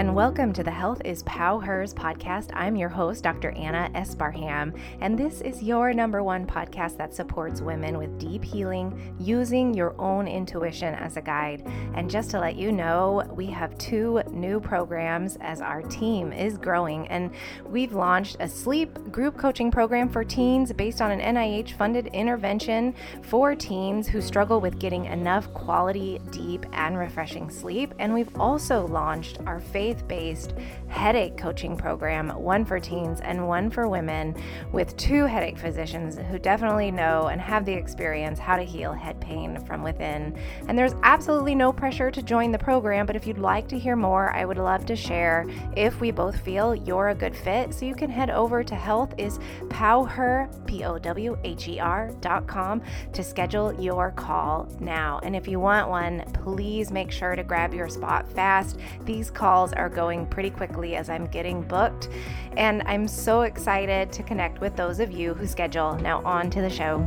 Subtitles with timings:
[0.00, 2.48] and welcome to the Health is Pow Hers podcast.
[2.54, 3.50] I'm your host, Dr.
[3.50, 9.14] Anna Esparham, and this is your number one podcast that supports women with deep healing
[9.20, 11.70] using your own intuition as a guide.
[11.94, 16.56] And just to let you know, we have two new programs as our team is
[16.56, 17.30] growing, and
[17.66, 22.94] we've launched a sleep group coaching program for teens based on an NIH funded intervention
[23.20, 27.92] for teens who struggle with getting enough quality, deep, and refreshing sleep.
[27.98, 30.54] And we've also launched our faith based
[30.88, 34.34] headache coaching program, one for teens and one for women,
[34.72, 39.20] with two headache physicians who definitely know and have the experience how to heal head
[39.20, 40.36] pain from within.
[40.68, 43.96] And there's absolutely no pressure to join the program, but if you'd like to hear
[43.96, 47.72] more, I would love to share if we both feel you're a good fit.
[47.72, 52.82] So you can head over to healthispowher, P O W H E R.com
[53.12, 55.20] to schedule your call now.
[55.22, 58.78] And if you want one, please make sure to grab your spot fast.
[59.04, 62.08] These calls are going pretty quickly as I'm getting booked.
[62.56, 65.94] And I'm so excited to connect with those of you who schedule.
[65.96, 66.98] Now, on to the show.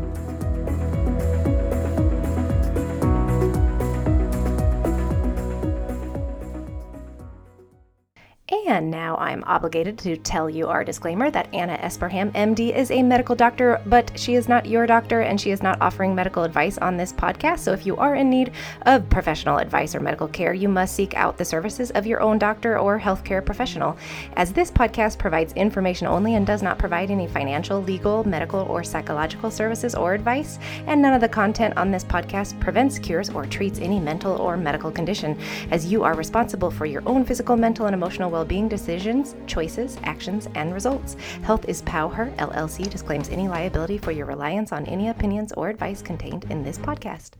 [8.67, 13.01] And now I'm obligated to tell you our disclaimer that Anna Esparham, MD, is a
[13.01, 16.77] medical doctor, but she is not your doctor and she is not offering medical advice
[16.77, 17.59] on this podcast.
[17.59, 18.51] So if you are in need
[18.83, 22.37] of professional advice or medical care, you must seek out the services of your own
[22.37, 23.97] doctor or healthcare professional.
[24.37, 28.83] As this podcast provides information only and does not provide any financial, legal, medical, or
[28.83, 33.45] psychological services or advice, and none of the content on this podcast prevents, cures, or
[33.47, 35.37] treats any mental or medical condition,
[35.71, 39.97] as you are responsible for your own physical, mental, and emotional well being decisions, choices,
[40.03, 41.15] actions, and results.
[41.43, 46.01] Health is Power LLC disclaims any liability for your reliance on any opinions or advice
[46.01, 47.31] contained in this podcast.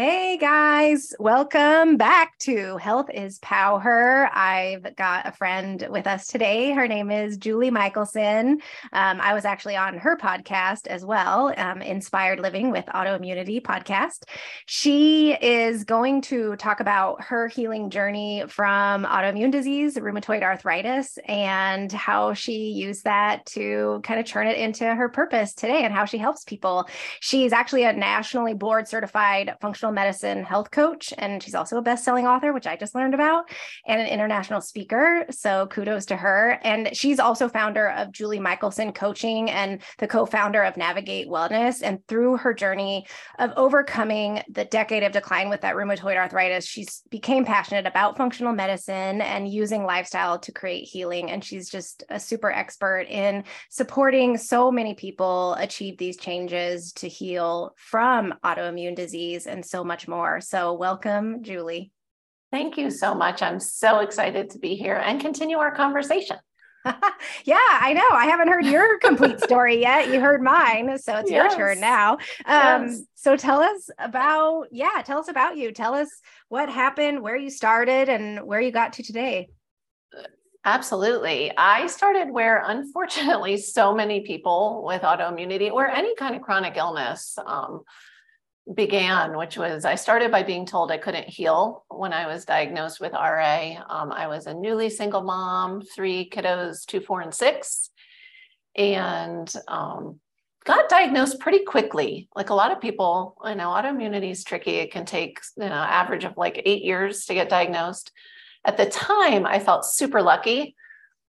[0.00, 4.30] Hey guys, welcome back to Health is Power.
[4.32, 6.72] I've got a friend with us today.
[6.72, 8.62] Her name is Julie Michelson.
[8.94, 14.22] Um, I was actually on her podcast as well, um, Inspired Living with Autoimmunity podcast.
[14.64, 21.92] She is going to talk about her healing journey from autoimmune disease, rheumatoid arthritis, and
[21.92, 26.06] how she used that to kind of turn it into her purpose today and how
[26.06, 26.88] she helps people.
[27.20, 32.26] She's actually a nationally board certified functional medicine health coach, and she's also a best-selling
[32.26, 33.50] author, which I just learned about,
[33.86, 35.26] and an international speaker.
[35.30, 36.58] So kudos to her.
[36.62, 41.82] And she's also founder of Julie Michelson Coaching and the co-founder of Navigate Wellness.
[41.82, 43.06] And through her journey
[43.38, 48.52] of overcoming the decade of decline with that rheumatoid arthritis, she's became passionate about functional
[48.52, 51.30] medicine and using lifestyle to create healing.
[51.30, 57.08] And she's just a super expert in supporting so many people achieve these changes to
[57.08, 60.40] heal from autoimmune disease and so much more.
[60.40, 61.92] So, welcome, Julie.
[62.50, 63.42] Thank you so much.
[63.42, 66.36] I'm so excited to be here and continue our conversation.
[67.44, 68.08] yeah, I know.
[68.10, 70.08] I haven't heard your complete story yet.
[70.08, 71.56] You heard mine, so it's yes.
[71.56, 72.14] your turn now.
[72.46, 73.02] Um, yes.
[73.14, 75.72] So tell us about, yeah, tell us about you.
[75.72, 76.08] Tell us
[76.48, 79.48] what happened, where you started, and where you got to today.
[80.64, 81.52] Absolutely.
[81.56, 87.36] I started where, unfortunately, so many people with autoimmunity or any kind of chronic illness
[87.46, 87.82] um,
[88.74, 93.00] began, which was I started by being told I couldn't heal when I was diagnosed
[93.00, 93.74] with RA.
[93.88, 97.90] Um, I was a newly single mom, three kiddos, two, four, and six,
[98.76, 100.20] and um,
[100.64, 102.28] got diagnosed pretty quickly.
[102.36, 104.76] Like a lot of people, I know, autoimmunity is tricky.
[104.76, 108.12] It can take, you know, average of like eight years to get diagnosed.
[108.64, 110.76] At the time, I felt super lucky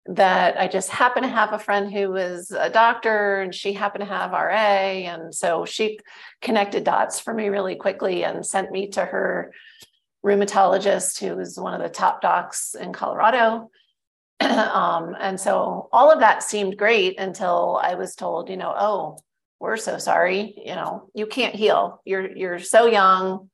[0.07, 4.03] that I just happened to have a friend who was a doctor and she happened
[4.03, 4.53] to have RA.
[4.53, 6.01] And so she
[6.41, 9.53] connected dots for me really quickly and sent me to her
[10.25, 13.71] rheumatologist, who was one of the top docs in Colorado.
[14.41, 19.19] um, and so all of that seemed great until I was told, you know, oh,
[19.61, 22.01] we're so sorry, you know, you can't heal.
[22.05, 23.49] You're you're so young.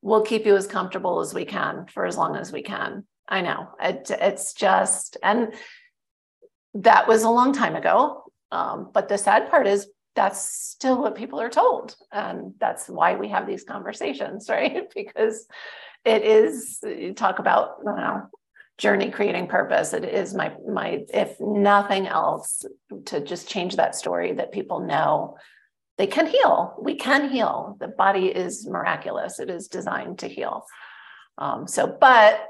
[0.00, 3.04] We'll keep you as comfortable as we can for as long as we can.
[3.30, 5.52] I know it, it's just, and
[6.74, 8.24] that was a long time ago.
[8.52, 11.96] Um, but the sad part is that's still what people are told.
[12.12, 14.92] And that's why we have these conversations, right?
[14.94, 15.46] because
[16.04, 18.22] it is, you talk about, you know,
[18.78, 19.92] journey creating purpose.
[19.92, 22.64] It is my, my, if nothing else,
[23.06, 25.36] to just change that story that people know
[25.98, 26.76] they can heal.
[26.80, 27.76] We can heal.
[27.78, 29.38] The body is miraculous.
[29.38, 30.64] It is designed to heal.
[31.36, 32.40] Um, so, but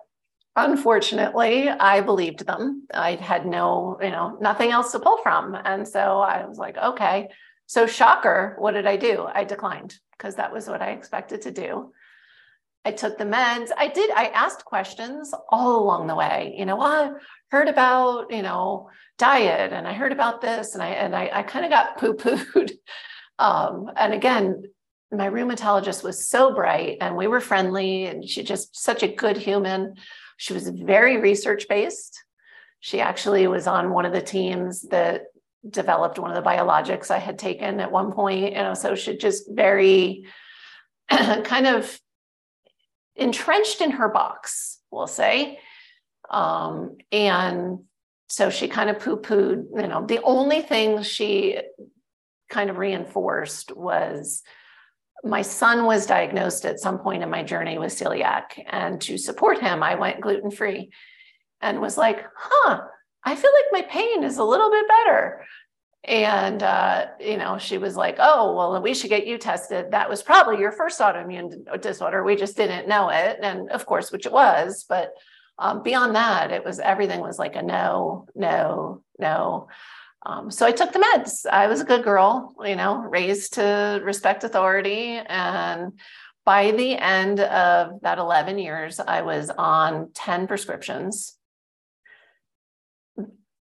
[0.56, 2.86] unfortunately, I believed them.
[2.92, 5.54] I had no, you know, nothing else to pull from.
[5.54, 7.28] And so I was like, okay.
[7.66, 9.26] So, shocker, what did I do?
[9.32, 11.92] I declined because that was what I expected to do.
[12.84, 13.68] I took the meds.
[13.76, 16.54] I did, I asked questions all along the way.
[16.56, 17.12] You know, well, I
[17.50, 18.88] heard about, you know,
[19.18, 22.72] diet and I heard about this and I and I, I kind of got poo-pooed.
[23.38, 24.64] Um, and again,
[25.12, 29.36] my rheumatologist was so bright and we were friendly and she just such a good
[29.36, 29.94] human.
[30.40, 32.24] She was very research based.
[32.80, 35.24] She actually was on one of the teams that
[35.68, 39.18] developed one of the biologics I had taken at one point, you know, so she
[39.18, 40.24] just very
[41.10, 42.00] kind of
[43.16, 45.58] entrenched in her box, we'll say.
[46.30, 47.80] Um, and
[48.30, 51.60] so she kind of poo-pooed, you know, the only thing she
[52.48, 54.42] kind of reinforced was
[55.24, 59.60] my son was diagnosed at some point in my journey with celiac and to support
[59.60, 60.90] him i went gluten free
[61.60, 62.80] and was like huh
[63.24, 65.44] i feel like my pain is a little bit better.
[66.02, 69.90] And uh, you know she was like oh well we should get you tested.
[69.90, 72.24] That was probably your first autoimmune disorder.
[72.24, 75.12] We just didn't know it and of course which it was but
[75.58, 79.68] um, beyond that it was everything was like a no no no
[80.26, 81.46] um, so I took the meds.
[81.46, 85.18] I was a good girl, you know, raised to respect authority.
[85.26, 85.98] And
[86.44, 91.36] by the end of that 11 years, I was on 10 prescriptions.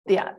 [0.07, 0.33] Yeah,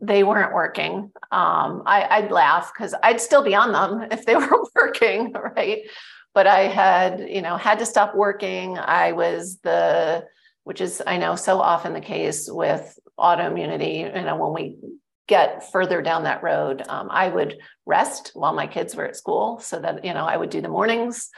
[0.00, 1.12] they weren't working.
[1.30, 5.82] Um, I, would laugh because I'd still be on them if they were working, right?
[6.32, 8.78] But I had, you know, had to stop working.
[8.78, 10.24] I was the,
[10.64, 13.98] which is I know so often the case with autoimmunity.
[13.98, 14.76] You know, when we
[15.26, 19.58] get further down that road, um, I would rest while my kids were at school
[19.60, 21.30] so that, you know, I would do the mornings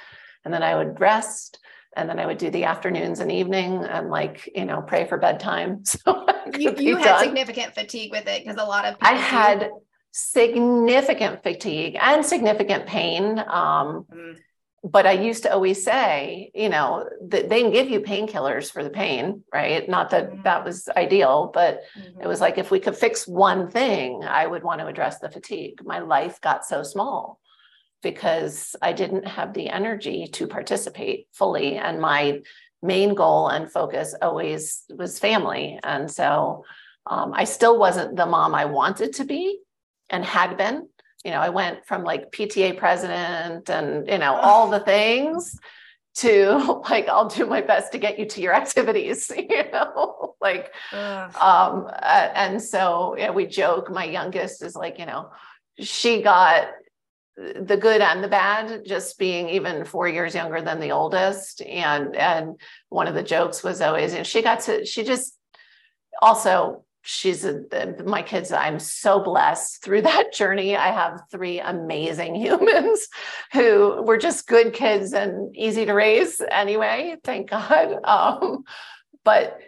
[0.44, 1.59] and then I would rest
[1.97, 5.19] and then I would do the afternoons and evening and like, you know, pray for
[5.19, 5.85] bedtime.
[6.06, 7.25] So you, you had done.
[7.25, 9.71] significant fatigue with it because a lot of I had
[10.12, 13.39] significant fatigue and significant pain.
[13.39, 14.37] Um, mm
[14.88, 18.85] but I used to always say, you know, that they can give you painkillers for
[18.85, 19.88] the pain, right?
[19.88, 20.43] Not that mm-hmm.
[20.43, 22.21] that was ideal, but mm-hmm.
[22.21, 25.29] it was like if we could fix one thing, I would want to address the
[25.29, 25.81] fatigue.
[25.85, 27.41] My life got so small
[28.00, 31.77] because I didn't have the energy to participate fully.
[31.77, 32.43] And my
[32.81, 35.81] main goal and focus always was family.
[35.82, 36.65] And so
[37.06, 39.59] um, I still wasn't the mom I wanted to be
[40.11, 40.89] and had been
[41.26, 45.58] you know, I went from like PTA president and, you know, all the things
[46.19, 50.73] to like, I'll do my best to get you to your activities, you know, like,
[50.93, 55.31] um, and so yeah, we joke, my youngest is like, you know,
[55.81, 56.69] she got
[57.37, 61.61] the good and the bad just being even four years younger than the oldest.
[61.61, 62.58] And and
[62.88, 65.37] one of the jokes was always you know she got to she just
[66.22, 67.62] also she's a,
[68.05, 69.82] my kids i'm so blessed.
[69.82, 73.08] Through that journey i have three amazing humans
[73.53, 77.99] who were just good kids and easy to raise anyway thank god.
[78.05, 78.64] Um,
[79.25, 79.58] but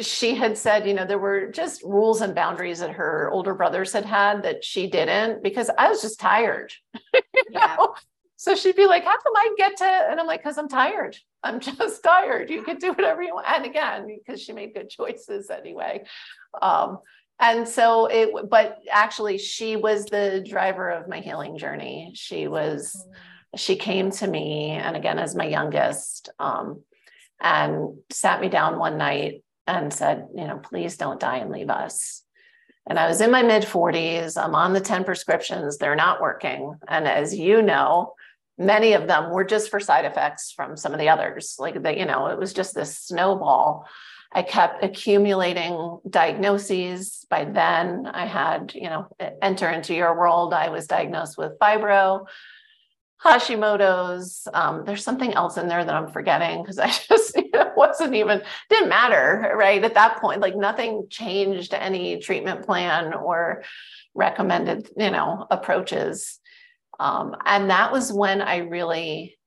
[0.00, 3.92] she had said you know there were just rules and boundaries that her older brothers
[3.92, 6.72] had had that she didn't because i was just tired
[7.50, 7.76] yeah.
[8.38, 9.84] So she'd be like, How come I get to?
[9.84, 11.16] And I'm like, Because I'm tired.
[11.42, 12.50] I'm just tired.
[12.50, 13.46] You can do whatever you want.
[13.48, 16.04] And again, because she made good choices anyway.
[16.62, 17.00] Um,
[17.40, 22.12] and so it, but actually, she was the driver of my healing journey.
[22.14, 23.04] She was,
[23.56, 26.82] she came to me, and again, as my youngest, um,
[27.40, 31.70] and sat me down one night and said, You know, please don't die and leave
[31.70, 32.22] us.
[32.88, 34.42] And I was in my mid 40s.
[34.42, 35.76] I'm on the 10 prescriptions.
[35.76, 36.74] They're not working.
[36.88, 38.14] And as you know,
[38.58, 41.56] many of them were just for side effects from some of the others.
[41.58, 43.86] Like that, you know, it was just this snowball.
[44.32, 47.24] I kept accumulating diagnoses.
[47.30, 49.08] By then, I had, you know,
[49.40, 50.52] enter into your world.
[50.52, 52.26] I was diagnosed with fibro,
[53.24, 54.46] Hashimoto's.
[54.52, 58.14] Um, there's something else in there that I'm forgetting because I just you know, wasn't
[58.14, 60.40] even didn't matter right at that point.
[60.40, 63.62] Like nothing changed any treatment plan or
[64.14, 66.40] recommended, you know, approaches.
[66.98, 69.38] Um, and that was when I really,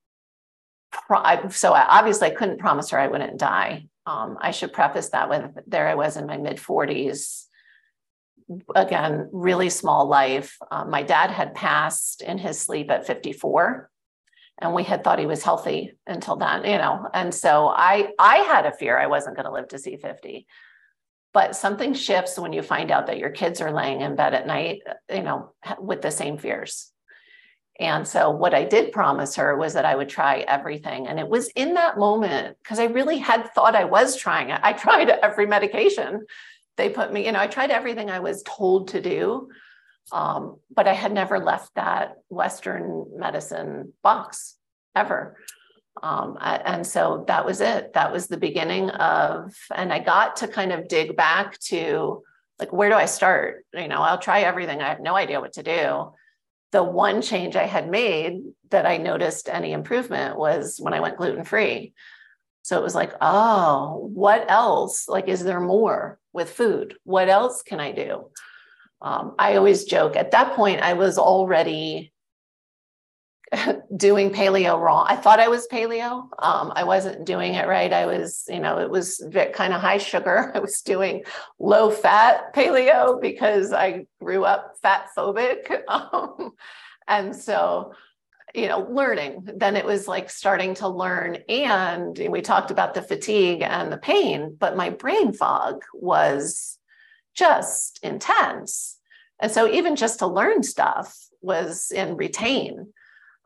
[0.92, 3.88] pro- so I, obviously I couldn't promise her I wouldn't die.
[4.06, 7.46] Um, I should preface that with there I was in my mid 40s.
[8.76, 10.58] Again, really small life.
[10.72, 13.92] Um, my dad had passed in his sleep at 54
[14.62, 18.38] and we had thought he was healthy until then you know and so i i
[18.38, 20.46] had a fear i wasn't going to live to see 50
[21.34, 24.48] but something shifts when you find out that your kids are laying in bed at
[24.48, 26.91] night you know with the same fears
[27.82, 31.08] and so, what I did promise her was that I would try everything.
[31.08, 34.60] And it was in that moment because I really had thought I was trying it.
[34.64, 36.26] I tried every medication
[36.78, 39.50] they put me, you know, I tried everything I was told to do.
[40.12, 44.58] Um, but I had never left that Western medicine box
[44.96, 45.38] ever.
[46.02, 47.94] Um, I, and so that was it.
[47.94, 52.24] That was the beginning of, and I got to kind of dig back to
[52.60, 53.66] like, where do I start?
[53.74, 54.82] You know, I'll try everything.
[54.82, 56.14] I have no idea what to do.
[56.72, 61.18] The one change I had made that I noticed any improvement was when I went
[61.18, 61.94] gluten free.
[62.64, 65.08] So it was like, oh, what else?
[65.08, 66.96] Like, is there more with food?
[67.04, 68.30] What else can I do?
[69.02, 72.14] Um, I always joke at that point, I was already
[73.98, 75.06] doing paleo wrong.
[75.08, 76.28] I thought I was paleo.
[76.40, 77.92] Um, I wasn't doing it right.
[77.92, 80.52] I was, you know, it was kind of high sugar.
[80.56, 81.24] I was doing
[81.60, 85.82] low fat paleo because I grew up fat phobic.
[85.92, 86.52] Um,
[87.08, 87.94] and so,
[88.56, 91.36] you know, learning, then it was like starting to learn.
[91.50, 96.78] And we talked about the fatigue and the pain, but my brain fog was
[97.34, 98.98] just intense.
[99.40, 102.94] And so even just to learn stuff was and retain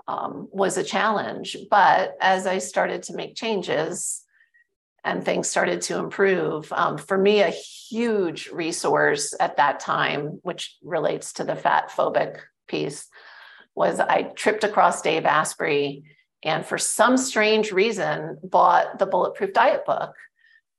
[0.08, 1.58] um, was a challenge.
[1.70, 4.24] But as I started to make changes
[5.04, 10.76] and things started to improve, um, for me, a huge resource at that time, which
[10.84, 13.08] relates to the fat phobic piece,
[13.76, 16.04] was I tripped across Dave Asprey
[16.44, 20.14] and for some strange reason bought the Bulletproof Diet book.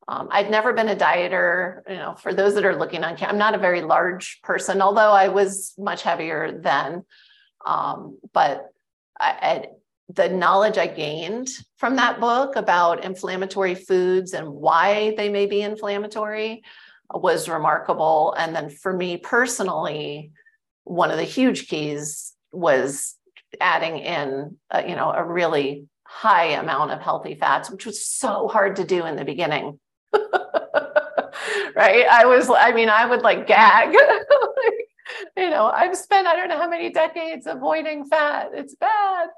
[0.08, 1.80] Um, I'd never been a dieter.
[1.88, 5.10] You know, for those that are looking on, I'm not a very large person, although
[5.10, 7.04] I was much heavier then.
[7.66, 8.72] Um, but
[9.18, 9.66] I,
[10.08, 15.62] the knowledge I gained from that book about inflammatory foods and why they may be
[15.62, 16.62] inflammatory
[17.12, 18.34] was remarkable.
[18.38, 20.30] And then for me personally,
[20.84, 23.16] one of the huge keys was
[23.60, 28.48] adding in, a, you know, a really high amount of healthy fats, which was so
[28.48, 29.80] hard to do in the beginning.
[30.12, 32.06] right?
[32.06, 33.94] I was, I mean, I would like gag.
[35.36, 38.50] you know, I've spent I don't know how many decades avoiding fat.
[38.54, 39.28] It's bad.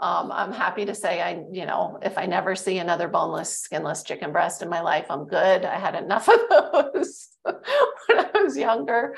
[0.00, 4.02] Um, I'm happy to say I, you know, if I never see another boneless, skinless
[4.02, 5.64] chicken breast in my life, I'm good.
[5.64, 9.16] I had enough of those when I was younger.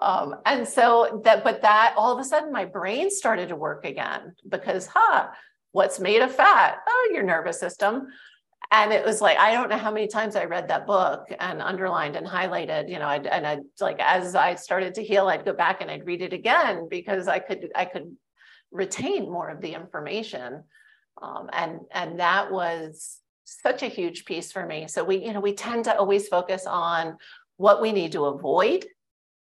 [0.00, 3.84] Um, and so that, but that all of a sudden my brain started to work
[3.84, 5.28] again because, huh,
[5.72, 6.78] what's made of fat?
[6.86, 8.08] Oh, your nervous system
[8.70, 11.60] and it was like i don't know how many times i read that book and
[11.60, 15.44] underlined and highlighted you know I'd, and i like as i started to heal i'd
[15.44, 18.16] go back and i'd read it again because i could i could
[18.70, 20.64] retain more of the information.
[21.20, 24.86] Um, and and that was such a huge piece for me.
[24.88, 27.16] So we you know we tend to always focus on
[27.56, 28.86] what we need to avoid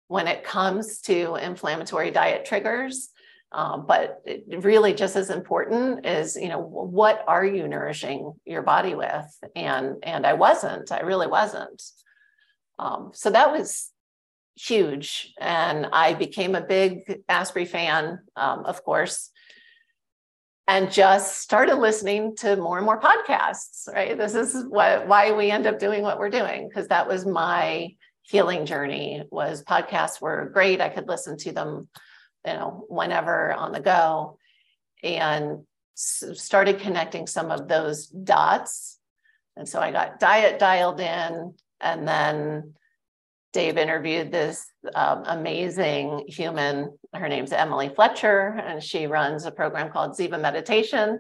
[0.08, 3.10] when it comes to inflammatory diet triggers
[3.55, 8.95] um, but really, just as important is, you know, what are you nourishing your body
[8.95, 9.25] with?
[9.55, 10.91] And and I wasn't.
[10.91, 11.81] I really wasn't.
[12.77, 13.91] Um, so that was
[14.57, 19.31] huge, and I became a big Asprey fan, um, of course,
[20.67, 23.88] and just started listening to more and more podcasts.
[23.88, 27.25] Right, this is what why we end up doing what we're doing because that was
[27.25, 29.24] my healing journey.
[29.31, 30.81] Was podcasts were great.
[30.81, 31.88] I could listen to them
[32.45, 34.37] you know, whenever on the go,
[35.03, 38.99] and started connecting some of those dots.
[39.55, 42.73] And so I got diet dialed in, and then
[43.53, 46.97] Dave interviewed this um, amazing human.
[47.13, 51.19] Her name's Emily Fletcher, and she runs a program called Ziva Meditation.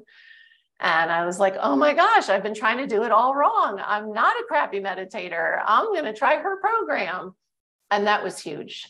[0.81, 3.81] And I was like, oh my gosh, I've been trying to do it all wrong.
[3.83, 5.61] I'm not a crappy meditator.
[5.65, 7.33] I'm going to try her program.
[7.89, 8.85] And that was huge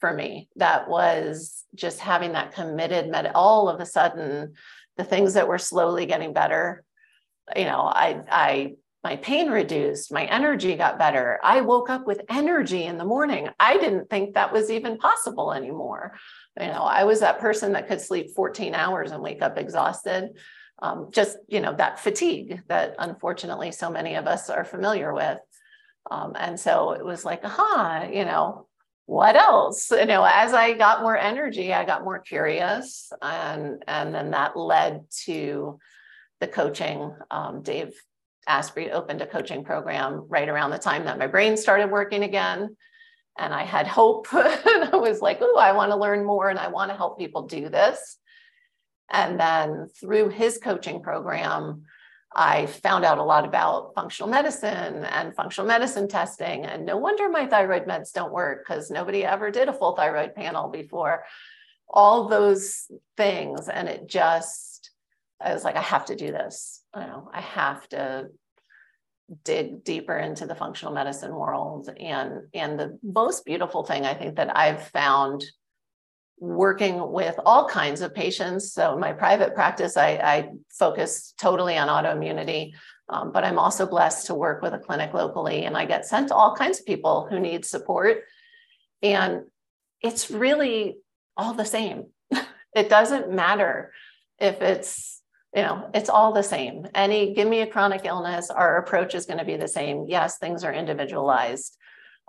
[0.00, 4.54] for me that was just having that committed med all of a sudden
[4.96, 6.84] the things that were slowly getting better
[7.54, 8.72] you know i i
[9.06, 11.38] my pain reduced my energy got better.
[11.40, 13.48] I woke up with energy in the morning.
[13.60, 16.18] I didn't think that was even possible anymore.
[16.60, 20.30] You know i was that person that could sleep 14 hours and wake up exhausted.
[20.82, 25.38] Um, just you know that fatigue that unfortunately so many of us are familiar with.
[26.10, 28.65] Um, and so it was like aha you know
[29.06, 29.90] what else?
[29.90, 34.56] You know as i got more energy i got more curious and and then that
[34.56, 35.78] led to
[36.40, 37.94] the coaching um, dave
[38.46, 42.76] asprey opened a coaching program right around the time that my brain started working again
[43.38, 44.26] and i had hope.
[44.34, 47.18] And i was like oh i want to learn more and i want to help
[47.18, 48.18] people do this.
[49.10, 51.84] And then through his coaching program
[52.38, 56.66] I found out a lot about functional medicine and functional medicine testing.
[56.66, 60.34] And no wonder my thyroid meds don't work because nobody ever did a full thyroid
[60.34, 61.24] panel before.
[61.88, 63.70] All those things.
[63.70, 64.90] And it just,
[65.40, 66.82] I was like, I have to do this.
[66.92, 68.26] I know, I have to
[69.42, 71.88] dig deeper into the functional medicine world.
[71.98, 75.42] And, and the most beautiful thing I think that I've found
[76.38, 78.72] working with all kinds of patients.
[78.72, 82.72] So my private practice, I, I focus totally on autoimmunity,
[83.08, 86.28] um, but I'm also blessed to work with a clinic locally and I get sent
[86.28, 88.24] to all kinds of people who need support.
[89.02, 89.42] And
[90.02, 90.98] it's really
[91.36, 92.06] all the same.
[92.74, 93.92] it doesn't matter
[94.38, 95.22] if it's,
[95.54, 96.86] you know, it's all the same.
[96.94, 100.04] Any, give me a chronic illness, our approach is going to be the same.
[100.06, 101.78] Yes, things are individualized.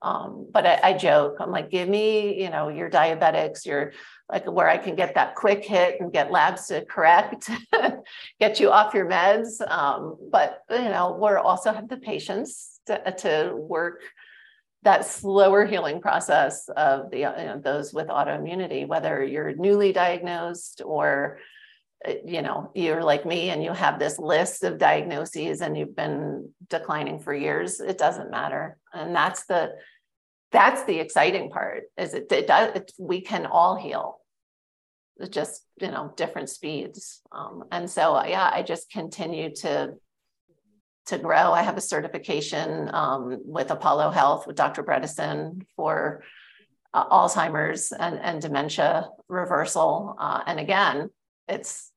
[0.01, 3.93] Um, but I, I, joke, I'm like, give me, you know, your diabetics, your
[4.31, 7.49] like where I can get that quick hit and get labs to correct,
[8.39, 9.59] get you off your meds.
[9.69, 14.01] Um, but you know, we're also have the patience to, to work
[14.83, 20.81] that slower healing process of the you know, those with autoimmunity, whether you're newly diagnosed
[20.85, 21.39] or
[22.25, 26.49] you know you're like me and you have this list of diagnoses and you've been
[26.69, 28.77] declining for years it doesn't matter.
[28.93, 29.73] And that's the
[30.51, 34.19] that's the exciting part is it, it does it, we can all heal.
[35.17, 37.21] It's just you know different speeds.
[37.31, 39.93] Um, and so yeah i just continue to
[41.07, 41.53] to grow.
[41.53, 46.23] I have a certification um, with apollo health with dr bredesen for
[46.93, 51.09] uh, alzheimer's and, and dementia reversal uh, and again
[51.47, 51.91] it's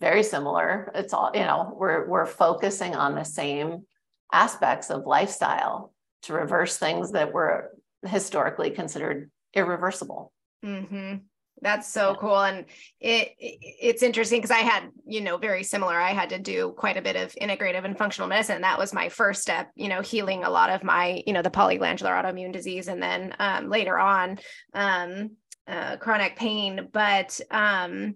[0.00, 0.92] very similar.
[0.94, 3.84] It's all, you know, we're we're focusing on the same
[4.32, 7.70] aspects of lifestyle to reverse things that were
[8.06, 10.32] historically considered irreversible.
[10.64, 11.16] Mm-hmm.
[11.60, 12.66] That's so cool, and
[13.00, 15.98] it, it it's interesting because I had you know very similar.
[15.98, 18.62] I had to do quite a bit of integrative and functional medicine.
[18.62, 21.50] That was my first step, you know, healing a lot of my you know the
[21.50, 24.38] polyglandular autoimmune disease, and then um, later on
[24.72, 25.30] um,
[25.66, 26.88] uh, chronic pain.
[26.92, 28.14] But um,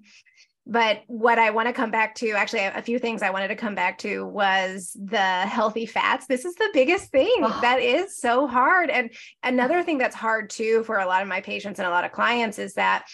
[0.67, 3.57] but what I want to come back to, actually, a few things I wanted to
[3.57, 6.27] come back to was the healthy fats.
[6.27, 7.59] This is the biggest thing oh.
[7.63, 8.89] that is so hard.
[8.89, 9.11] And
[9.43, 12.13] another thing that's hard too for a lot of my patients and a lot of
[12.13, 13.07] clients is that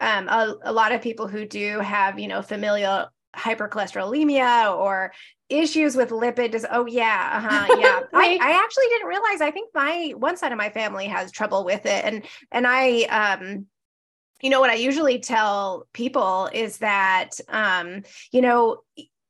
[0.00, 5.12] um, a, a lot of people who do have, you know, familial hypercholesterolemia or
[5.48, 9.70] issues with lipid dis- oh yeah uh-huh yeah I, I actually didn't realize i think
[9.74, 13.66] my one side of my family has trouble with it and and i um
[14.46, 18.78] you know what i usually tell people is that um you know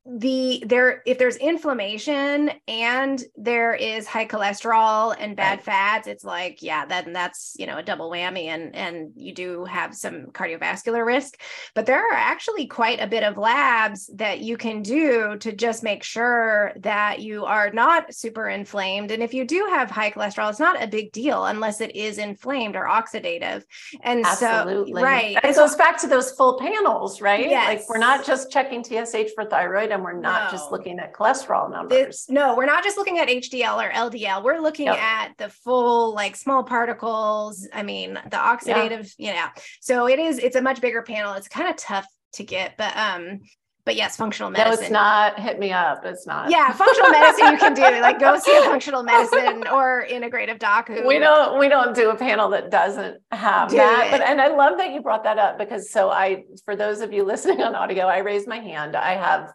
[0.08, 5.64] the there if there's inflammation and there is high cholesterol and bad right.
[5.64, 9.64] fats it's like yeah then that's you know a double whammy and and you do
[9.64, 11.40] have some cardiovascular risk
[11.74, 15.82] but there are actually quite a bit of labs that you can do to just
[15.82, 20.48] make sure that you are not super inflamed and if you do have high cholesterol
[20.48, 23.64] it's not a big deal unless it is inflamed or oxidative
[24.02, 25.00] and Absolutely.
[25.00, 27.66] so right it goes back to those full panels right yes.
[27.66, 30.50] like we're not just checking tsh for thyroid and we're not no.
[30.58, 32.26] just looking at cholesterol numbers.
[32.28, 34.44] no, we're not just looking at HDL or LDL.
[34.44, 34.98] We're looking yep.
[34.98, 37.68] at the full like small particles.
[37.72, 39.28] I mean, the oxidative, yeah.
[39.28, 39.46] you know.
[39.80, 41.34] So it is it's a much bigger panel.
[41.34, 43.40] It's kind of tough to get, but um
[43.86, 44.80] but yes, functional medicine.
[44.80, 45.38] No, it's not.
[45.38, 46.04] Hit me up.
[46.04, 46.50] It's not.
[46.50, 47.82] Yeah, functional medicine you can do.
[48.06, 50.88] Like go see a functional medicine or integrative doc.
[50.88, 54.06] Who we don't we don't do a panel that doesn't have do that.
[54.06, 54.10] It.
[54.10, 57.12] But and I love that you brought that up because so I for those of
[57.12, 58.96] you listening on audio, I raised my hand.
[58.96, 59.52] I have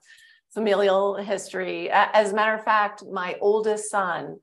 [0.53, 1.89] familial history.
[1.89, 4.37] As a matter of fact, my oldest son,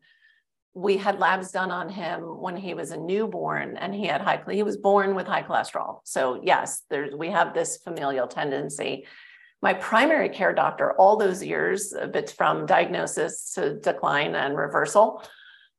[0.74, 4.40] we had labs done on him when he was a newborn and he had high
[4.50, 6.00] he was born with high cholesterol.
[6.04, 9.06] So yes there's we have this familial tendency.
[9.60, 11.92] My primary care doctor all those years
[12.36, 15.22] from diagnosis to decline and reversal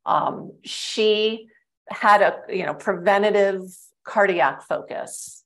[0.05, 1.47] um, she
[1.87, 3.61] had a you know preventative
[4.03, 5.43] cardiac focus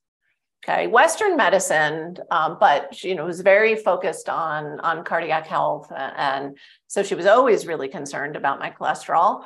[0.66, 5.92] Okay, Western medicine, um, but she, you know, was very focused on on cardiac health,
[5.94, 9.44] and so she was always really concerned about my cholesterol,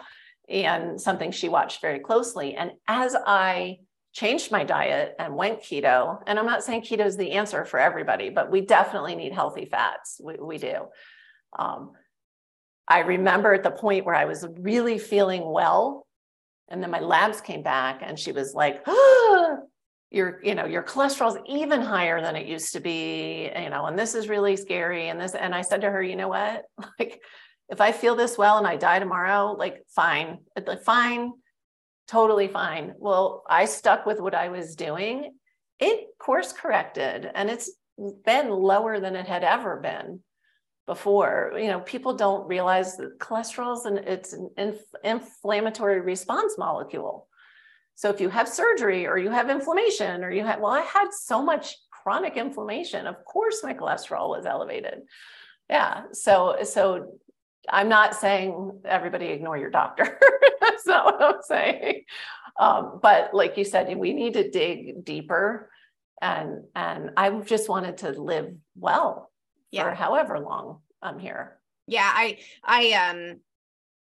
[0.49, 2.55] and something she watched very closely.
[2.55, 3.79] And as I
[4.13, 7.81] changed my diet and went keto, and I'm not saying keto is the answer for
[7.81, 10.21] everybody, but we definitely need healthy fats.
[10.23, 10.87] We, we do.
[11.59, 11.93] Um,
[12.87, 16.07] I remember at the point where I was really feeling well,
[16.69, 18.83] and then my labs came back, and she was like.
[18.87, 19.63] Oh,
[20.11, 23.87] your you know your cholesterol is even higher than it used to be you know
[23.87, 26.65] and this is really scary and this and i said to her you know what?
[26.99, 27.21] Like
[27.69, 31.33] if i feel this well and i die tomorrow like fine like fine
[32.07, 32.95] totally fine.
[32.97, 35.35] Well i stuck with what i was doing.
[35.79, 37.71] It course corrected and it's
[38.25, 40.21] been lower than it had ever been
[40.87, 41.53] before.
[41.59, 47.29] You know people don't realize that cholesterol is an it's an inf- inflammatory response molecule
[47.99, 51.09] so if you have surgery or you have inflammation or you have, well, I had
[51.11, 53.09] so much chronic inflammation.
[53.09, 55.01] Of course, my cholesterol was elevated.
[55.69, 56.05] Yeah.
[56.13, 57.19] So, so
[57.69, 60.17] I'm not saying everybody ignore your doctor.
[60.61, 62.05] That's not what I'm saying.
[62.57, 65.69] Um, but like you said, we need to dig deeper
[66.23, 69.33] and and I just wanted to live well
[69.73, 69.83] yeah.
[69.83, 71.59] for however long I'm here.
[71.89, 73.41] Yeah, I I um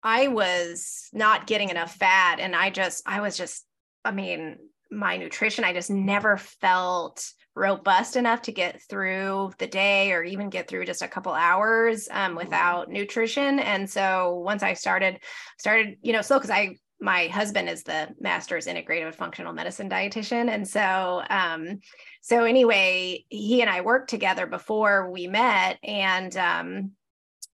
[0.04, 3.66] I was not getting enough fat and I just I was just
[4.04, 4.58] I mean
[4.92, 10.50] my nutrition I just never felt robust enough to get through the day or even
[10.50, 12.38] get through just a couple hours um, mm-hmm.
[12.38, 15.20] without nutrition and so once I started
[15.58, 20.50] started you know slow because I my husband is the master's integrative functional medicine dietitian
[20.50, 21.80] and so um
[22.22, 26.92] so anyway he and i worked together before we met and um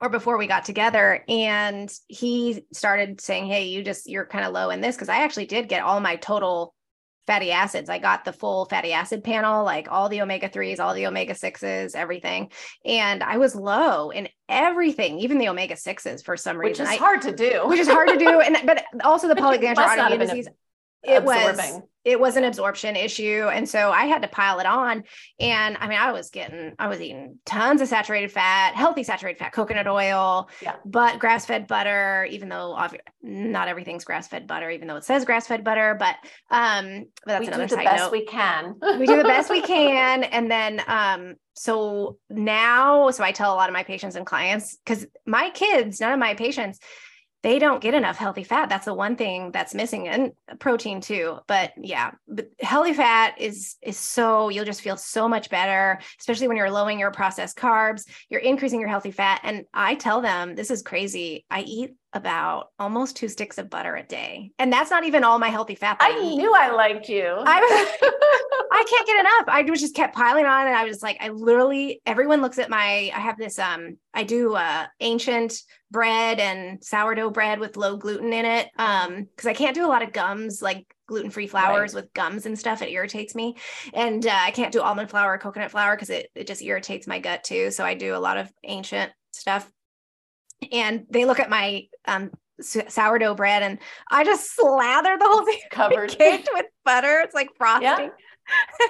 [0.01, 4.53] or before we got together and he started saying hey you just you're kind of
[4.53, 6.75] low in this because i actually did get all my total
[7.27, 7.91] fatty acids.
[7.91, 11.35] I got the full fatty acid panel, like all the omega 3s, all the omega
[11.35, 12.51] 6s, everything.
[12.85, 16.85] And I was low in everything, even the omega 6s for some reason.
[16.85, 17.63] Which is I, hard to do.
[17.67, 18.41] Which is hard to do.
[18.41, 20.49] And but also the polyglandular autoimmune disease
[21.07, 21.57] it absorbing.
[21.57, 25.03] was it was an absorption issue and so i had to pile it on
[25.41, 29.39] and i mean i was getting i was eating tons of saturated fat healthy saturated
[29.39, 30.77] fat coconut oil yeah.
[30.85, 32.79] but grass-fed butter even though
[33.23, 36.15] not everything's grass-fed butter even though it says grass-fed butter but
[36.51, 38.13] um but that's we another do the best note.
[38.13, 43.33] we can we do the best we can and then um so now so i
[43.33, 46.79] tell a lot of my patients and clients because my kids none of my patients
[47.47, 48.69] they don't get enough healthy fat.
[48.69, 51.39] That's the one thing that's missing and protein too.
[51.47, 56.49] But yeah, but healthy fat is is so you'll just feel so much better, especially
[56.49, 59.43] when you're lowering your processed carbs, you're increasing your healthy fat.
[59.45, 61.47] And I tell them this is crazy.
[61.49, 64.53] I eat about almost two sticks of butter a day.
[64.59, 65.99] And that's not even all my healthy fat.
[66.01, 67.27] I, knew I liked you.
[67.47, 67.87] I,
[68.73, 69.45] I can't get enough.
[69.49, 70.67] I was just kept piling on.
[70.67, 74.23] And I was like, I literally, everyone looks at my, I have this, um, I
[74.25, 78.69] do uh ancient bread and sourdough bread with low gluten in it.
[78.79, 82.03] Um, cause I can't do a lot of gums like gluten-free flours right.
[82.03, 82.83] with gums and stuff.
[82.83, 83.57] It irritates me.
[83.93, 87.07] And uh, I can't do almond flour or coconut flour because it, it just irritates
[87.07, 87.71] my gut too.
[87.71, 89.71] So I do a lot of ancient stuff
[90.73, 93.79] and they look at my um, sourdough bread and
[94.11, 97.21] I just slather the whole thing covered caked with butter.
[97.25, 97.89] It's like frosting.
[97.89, 98.09] Yeah.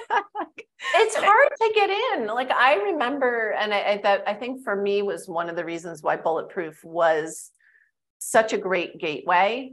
[0.95, 2.27] it's hard to get in.
[2.27, 5.65] Like I remember, and I, I, that I think for me was one of the
[5.65, 7.51] reasons why Bulletproof was
[8.19, 9.71] such a great gateway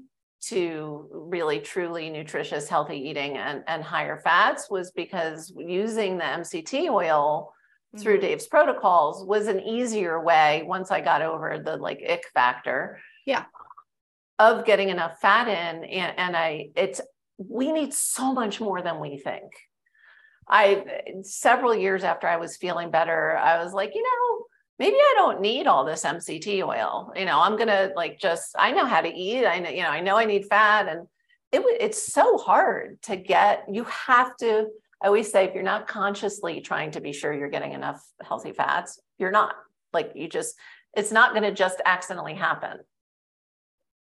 [0.48, 6.90] to really truly nutritious, healthy eating and, and higher fats was because using the MCT
[6.90, 7.52] oil
[7.98, 8.26] through mm-hmm.
[8.26, 13.00] Dave's protocols was an easier way once I got over the like ick factor.
[13.26, 13.44] Yeah.
[14.38, 15.85] Of getting enough fat in.
[15.85, 17.00] And, and I, it's,
[17.38, 19.52] we need so much more than we think.
[20.48, 20.85] I,
[21.22, 24.44] several years after I was feeling better, I was like, you know,
[24.78, 27.12] maybe I don't need all this MCT oil.
[27.16, 29.46] You know, I'm going to like just, I know how to eat.
[29.46, 31.07] I know, you know, I know I need fat and
[31.52, 34.66] it, it's so hard to get, you have to,
[35.02, 38.52] I always say if you're not consciously trying to be sure you're getting enough healthy
[38.52, 39.54] fats, you're not.
[39.92, 40.57] Like you just,
[40.96, 42.78] it's not going to just accidentally happen.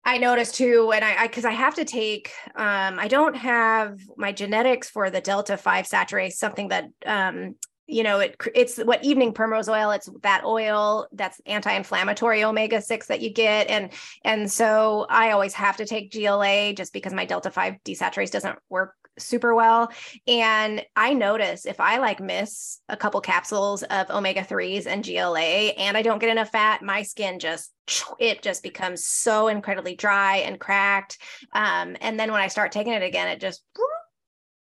[0.04, 4.00] I noticed too, and I because I, I, have to take, um, I don't have
[4.18, 7.56] my genetics for the delta five desaturase, something that um,
[7.92, 9.92] you know, it it's what evening primrose oil.
[9.92, 13.92] It's that oil that's anti-inflammatory omega six that you get, and
[14.24, 18.58] and so I always have to take GLA just because my delta five desaturase doesn't
[18.70, 19.92] work super well.
[20.28, 25.74] And I notice if I like miss a couple capsules of omega 3s and GLA
[25.78, 27.72] and I don't get enough fat, my skin just
[28.20, 31.18] it just becomes so incredibly dry and cracked.
[31.54, 33.64] Um, and then when I start taking it again, it just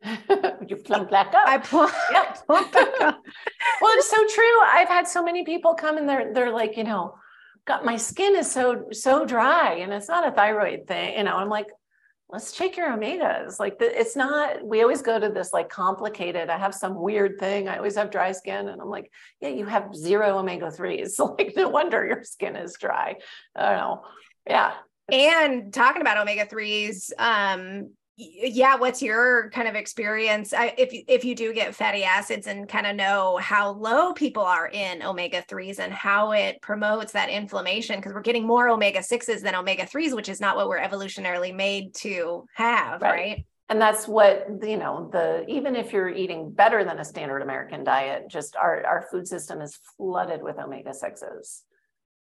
[0.69, 1.47] you plump back up.
[1.47, 2.33] I plump, yeah.
[2.47, 3.21] plump back up.
[3.81, 4.61] well, it's so true.
[4.65, 7.15] I've had so many people come and they're they're like, you know,
[7.67, 11.19] God, my skin is so so dry, and it's not a thyroid thing.
[11.19, 11.67] You know, I'm like,
[12.31, 13.59] let's check your omegas.
[13.59, 17.39] Like the, it's not, we always go to this like complicated, I have some weird
[17.39, 17.69] thing.
[17.69, 18.69] I always have dry skin.
[18.69, 19.11] And I'm like,
[19.41, 21.19] yeah, you have zero omega threes.
[21.39, 23.17] like no wonder your skin is dry.
[23.57, 24.03] I don't know.
[24.47, 24.75] Yeah.
[25.11, 30.53] And talking about omega threes, um, yeah what's your kind of experience?
[30.53, 34.43] I, if if you do get fatty acids and kind of know how low people
[34.43, 38.99] are in omega 3s and how it promotes that inflammation because we're getting more omega
[38.99, 43.11] 6s than omega 3s which is not what we're evolutionarily made to have right.
[43.11, 43.47] right?
[43.71, 47.85] And that's what you know the even if you're eating better than a standard american
[47.85, 51.63] diet just our our food system is flooded with omega 6s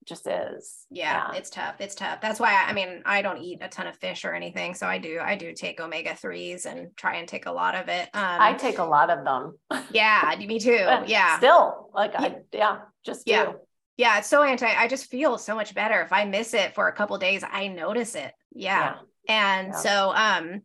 [0.06, 0.86] just is.
[0.90, 1.76] Yeah, yeah, it's tough.
[1.80, 2.22] It's tough.
[2.22, 4.88] That's why I, I, mean I don't eat a ton of fish or anything, so
[4.88, 8.10] I do I do take omega threes and try and take a lot of it.
[8.14, 9.58] Um, I take a lot of them.
[9.92, 10.88] yeah, me too.
[11.06, 13.32] Yeah, still like I yeah just do.
[13.32, 13.52] yeah
[13.98, 14.68] yeah it's so anti.
[14.68, 17.44] I just feel so much better if I miss it for a couple days.
[17.50, 18.34] I notice it.
[18.54, 18.96] Yeah,
[19.28, 19.36] yeah.
[19.36, 19.78] and yeah.
[19.78, 20.62] so um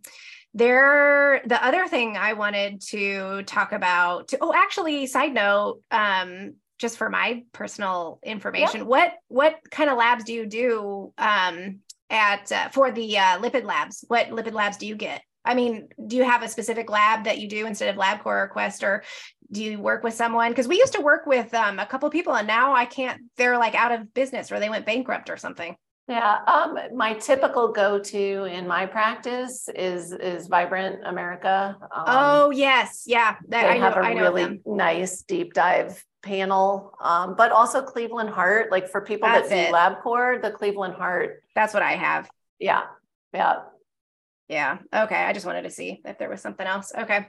[0.57, 6.99] there the other thing i wanted to talk about oh actually side note um just
[6.99, 8.87] for my personal information yeah.
[8.87, 13.65] what what kind of labs do you do um at uh, for the uh, lipid
[13.65, 14.05] labs?
[14.09, 15.23] What lipid labs do you get?
[15.45, 18.49] I mean do you have a specific lab that you do instead of labcorp or
[18.49, 19.05] quest or
[19.53, 20.51] do you work with someone?
[20.51, 23.59] Because we used to work with um, a couple people and now i can't they're
[23.59, 25.77] like out of business or they went bankrupt or something.
[26.07, 31.79] Yeah, um, my typical go-to in my practice is is Vibrant America.
[31.81, 36.93] Um, oh yes, yeah, that, they I have know, a really nice deep dive panel,
[37.01, 38.71] um, but also Cleveland Heart.
[38.71, 41.43] Like for people That's that do LabCorp, the Cleveland Heart.
[41.55, 42.29] That's what I have.
[42.59, 42.83] Yeah,
[43.33, 43.61] yeah,
[44.49, 44.79] yeah.
[44.93, 46.93] Okay, I just wanted to see if there was something else.
[46.97, 47.27] Okay.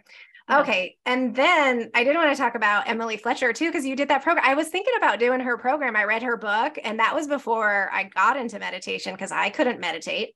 [0.50, 0.96] Okay.
[1.08, 4.22] And then I did want to talk about Emily Fletcher too, because you did that
[4.22, 4.46] program.
[4.48, 5.96] I was thinking about doing her program.
[5.96, 9.80] I read her book, and that was before I got into meditation because I couldn't
[9.80, 10.36] meditate.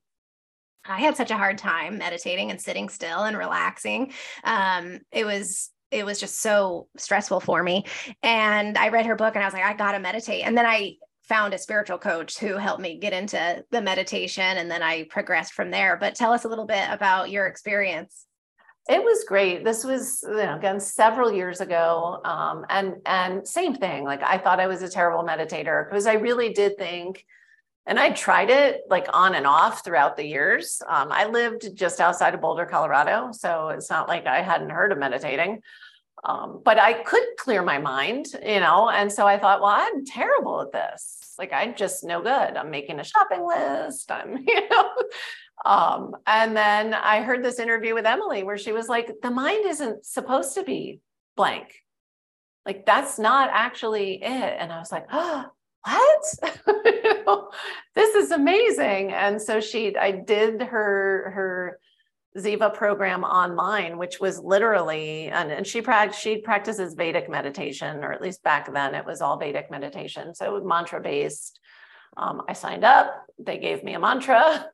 [0.84, 4.12] I had such a hard time meditating and sitting still and relaxing.
[4.44, 7.86] Um, it was it was just so stressful for me.
[8.24, 10.46] And I read her book and I was like, I gotta meditate.
[10.46, 14.70] And then I found a spiritual coach who helped me get into the meditation and
[14.70, 15.96] then I progressed from there.
[15.98, 18.26] But tell us a little bit about your experience.
[18.90, 19.64] It was great.
[19.64, 22.20] This was, you know, again, several years ago.
[22.26, 24.04] Um, and and same thing.
[24.04, 27.24] Like I thought I was a terrible meditator because I really did think,
[27.90, 30.80] and I tried it like on and off throughout the years.
[30.88, 34.92] Um, I lived just outside of Boulder, Colorado, so it's not like I hadn't heard
[34.92, 35.62] of meditating.
[36.24, 40.06] Um, but I could clear my mind, you know, and so I thought, well, I'm
[40.06, 41.34] terrible at this.
[41.40, 42.30] Like I'm just no good.
[42.30, 44.12] I'm making a shopping list.
[44.12, 44.92] I'm, you know,
[45.66, 49.66] um, and then I heard this interview with Emily where she was like, the mind
[49.66, 51.02] isn't supposed to be
[51.36, 51.74] blank.
[52.68, 54.56] Like that's not actually it.
[54.60, 55.48] And I was like, oh,
[55.84, 57.54] what?
[57.96, 59.12] this is amazing.
[59.12, 61.80] And so she, I did her, her
[62.38, 68.14] Ziva program online, which was literally, and, and she, practiced she practices Vedic meditation, or
[68.14, 70.36] at least back then it was all Vedic meditation.
[70.36, 71.60] So it was mantra based.
[72.18, 74.70] Um, I signed up, they gave me a mantra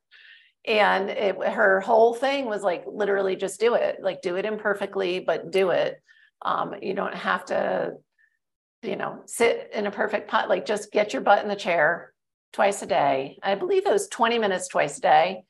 [0.67, 5.19] and it, her whole thing was like literally just do it like do it imperfectly
[5.19, 6.01] but do it
[6.41, 7.93] um, you don't have to
[8.87, 12.13] you know sit in a perfect pot like just get your butt in the chair
[12.53, 15.43] twice a day i believe it was 20 minutes twice a day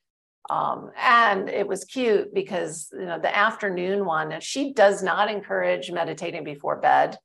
[0.48, 5.30] um, and it was cute because you know the afternoon one and she does not
[5.30, 7.18] encourage meditating before bed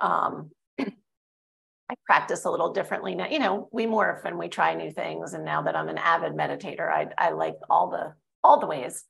[0.00, 3.28] um, I practice a little differently now.
[3.28, 5.34] You know, we morph and we try new things.
[5.34, 9.04] And now that I'm an avid meditator, I, I like all the all the ways.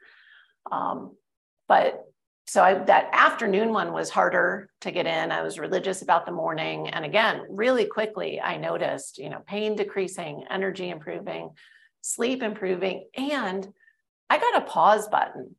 [0.71, 1.17] Um,
[1.69, 2.05] but
[2.47, 5.33] so I, that afternoon one was harder to get in.
[5.33, 9.77] I was religious about the morning, and again, really quickly, I noticed you know pain
[9.77, 11.51] decreasing, energy improving,
[12.03, 13.67] sleep improving, and
[14.29, 15.57] I got a pause button.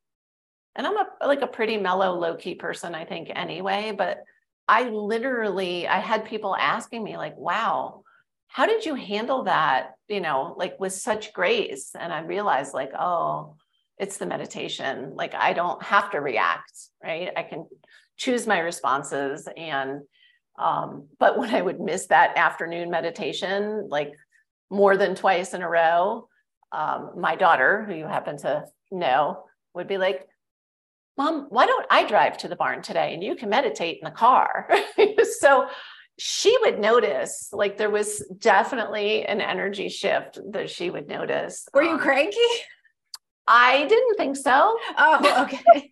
[0.74, 3.94] And I'm a like a pretty mellow, low key person, I think, anyway.
[3.96, 4.22] But
[4.68, 8.02] I literally, I had people asking me, like, wow,
[8.48, 9.94] how did you handle that?
[10.08, 11.92] You know, like with such grace.
[11.98, 13.56] And I realized, like, oh,
[13.98, 15.12] it's the meditation.
[15.14, 17.30] Like, I don't have to react, right?
[17.36, 17.66] I can
[18.16, 19.48] choose my responses.
[19.56, 20.02] And,
[20.58, 24.12] um, but when I would miss that afternoon meditation, like
[24.70, 26.28] more than twice in a row,
[26.72, 30.26] um, my daughter, who you happen to know, would be like,
[31.16, 34.10] Mom, why don't I drive to the barn today and you can meditate in the
[34.10, 34.68] car?
[35.40, 35.68] so
[36.18, 41.66] she would notice, like, there was definitely an energy shift that she would notice.
[41.72, 42.38] Were you um, cranky?
[43.46, 44.78] I didn't think so.
[44.96, 45.90] Oh, okay.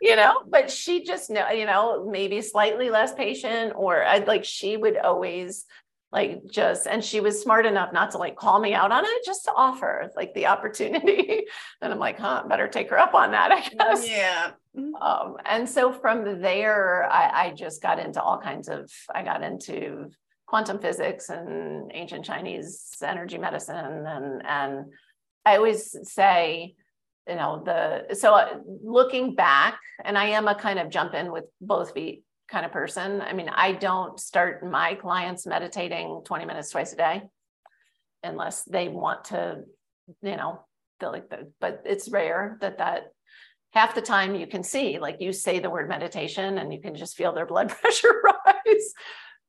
[0.00, 4.44] you know, but she just know, you know, maybe slightly less patient, or I'd like
[4.44, 5.66] she would always
[6.14, 9.24] like just and she was smart enough not to like call me out on it
[9.26, 11.42] just to offer like the opportunity
[11.82, 14.94] and i'm like huh better take her up on that i guess yeah mm-hmm.
[15.02, 19.42] um, and so from there I, I just got into all kinds of i got
[19.42, 20.10] into
[20.46, 24.84] quantum physics and ancient chinese energy medicine and and
[25.44, 26.74] i always say
[27.28, 31.32] you know the so uh, looking back and i am a kind of jump in
[31.32, 33.20] with both feet kind of person.
[33.20, 37.22] I mean, I don't start my clients meditating 20 minutes twice a day
[38.22, 39.62] unless they want to,
[40.22, 40.64] you know,
[41.00, 43.12] feel like the, but it's rare that that
[43.72, 46.94] half the time you can see, like you say the word meditation and you can
[46.94, 48.92] just feel their blood pressure rise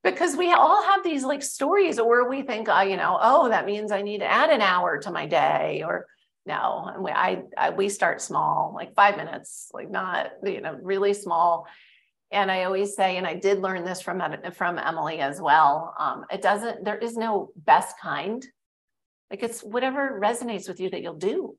[0.06, 3.66] because we all have these like stories where we think, uh, you know, oh, that
[3.66, 6.06] means I need to add an hour to my day or
[6.46, 6.90] no.
[6.94, 11.14] And we, I, I, we start small, like five minutes, like not, you know, really
[11.14, 11.68] small
[12.32, 14.22] and I always say, and I did learn this from
[14.54, 15.96] from Emily as well.
[16.00, 16.84] Um, it doesn't.
[16.84, 18.46] There is no best kind.
[19.30, 21.56] Like it's whatever resonates with you that you'll do.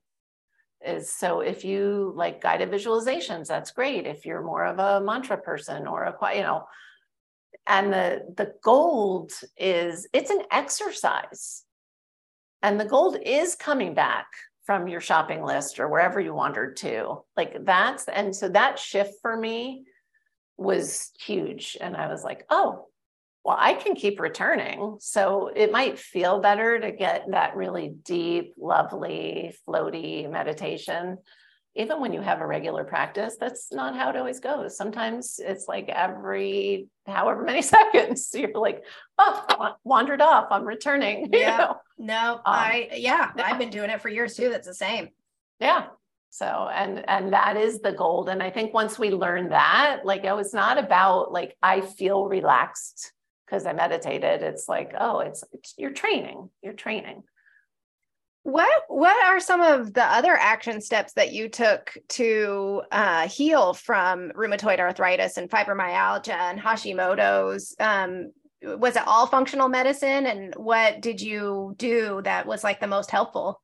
[0.85, 4.05] is so if you like guided visualizations, that's great.
[4.05, 6.65] If you're more of a mantra person or a, you know,
[7.67, 11.63] and the the gold is it's an exercise.
[12.63, 14.25] And the gold is coming back
[14.65, 17.23] from your shopping list or wherever you wandered to.
[17.35, 19.83] Like that's and so that shift for me
[20.57, 21.77] was huge.
[21.79, 22.87] And i was like oh
[23.43, 24.97] well i can keep returning.
[24.99, 31.17] So it might feel better to get that really deep lovely floaty meditation
[31.77, 34.75] even when you have a regular practice, that's not how it always goes.
[34.75, 38.83] Sometimes it's like every however many seconds, you're like,
[39.19, 40.47] oh, wandered off.
[40.51, 41.29] I'm returning.
[41.31, 41.37] Yeah.
[41.47, 41.77] You know?
[41.99, 44.49] No, um, I, yeah, yeah, I've been doing it for years too.
[44.49, 45.09] That's the same.
[45.59, 45.87] Yeah.
[46.29, 48.29] So, and, and that is the gold.
[48.29, 52.25] And I think once we learn that, like, oh, it's not about like, I feel
[52.25, 53.13] relaxed
[53.45, 54.43] because I meditated.
[54.43, 57.23] It's like, oh, it's, it's you're training, you're training.
[58.47, 63.73] What what are some of the other action steps that you took to uh, heal
[63.73, 67.75] from rheumatoid arthritis and fibromyalgia and Hashimoto's?
[67.77, 68.31] Um,
[68.63, 73.11] was it all functional medicine, and what did you do that was like the most
[73.11, 73.61] helpful?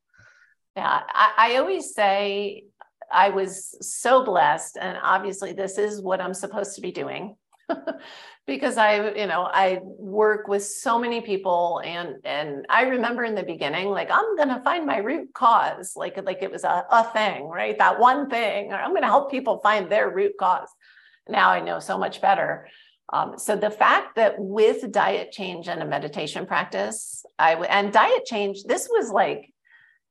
[0.75, 2.65] Yeah, I, I always say
[3.09, 7.37] I was so blessed, and obviously this is what I'm supposed to be doing.
[8.47, 13.35] because I, you know, I work with so many people and and I remember in
[13.35, 17.03] the beginning, like, I'm gonna find my root cause, like like it was a, a
[17.13, 17.77] thing, right?
[17.77, 20.69] That one thing, or I'm gonna help people find their root cause.
[21.27, 22.67] Now I know so much better.
[23.11, 27.91] Um, so the fact that with diet change and a meditation practice, I w- and
[27.91, 29.53] diet change, this was like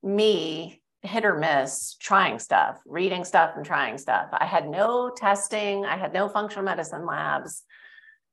[0.03, 4.29] me hit or miss trying stuff, reading stuff and trying stuff.
[4.33, 7.65] I had no testing, I had no functional medicine labs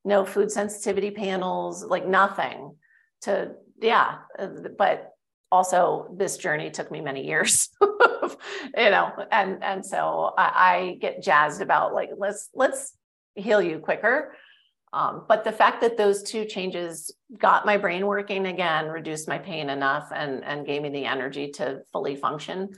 [0.06, 2.76] no food sensitivity panels, like nothing
[3.22, 3.52] to,
[3.82, 4.20] yeah.
[4.38, 5.12] Uh, but
[5.52, 7.90] also this journey took me many years, you
[8.76, 12.96] know, and, and so I, I get jazzed about like, let's, let's
[13.36, 14.36] heal you quicker.
[14.92, 19.38] Um, but the fact that those two changes got my brain working again, reduced my
[19.38, 22.70] pain enough, and and gave me the energy to fully function,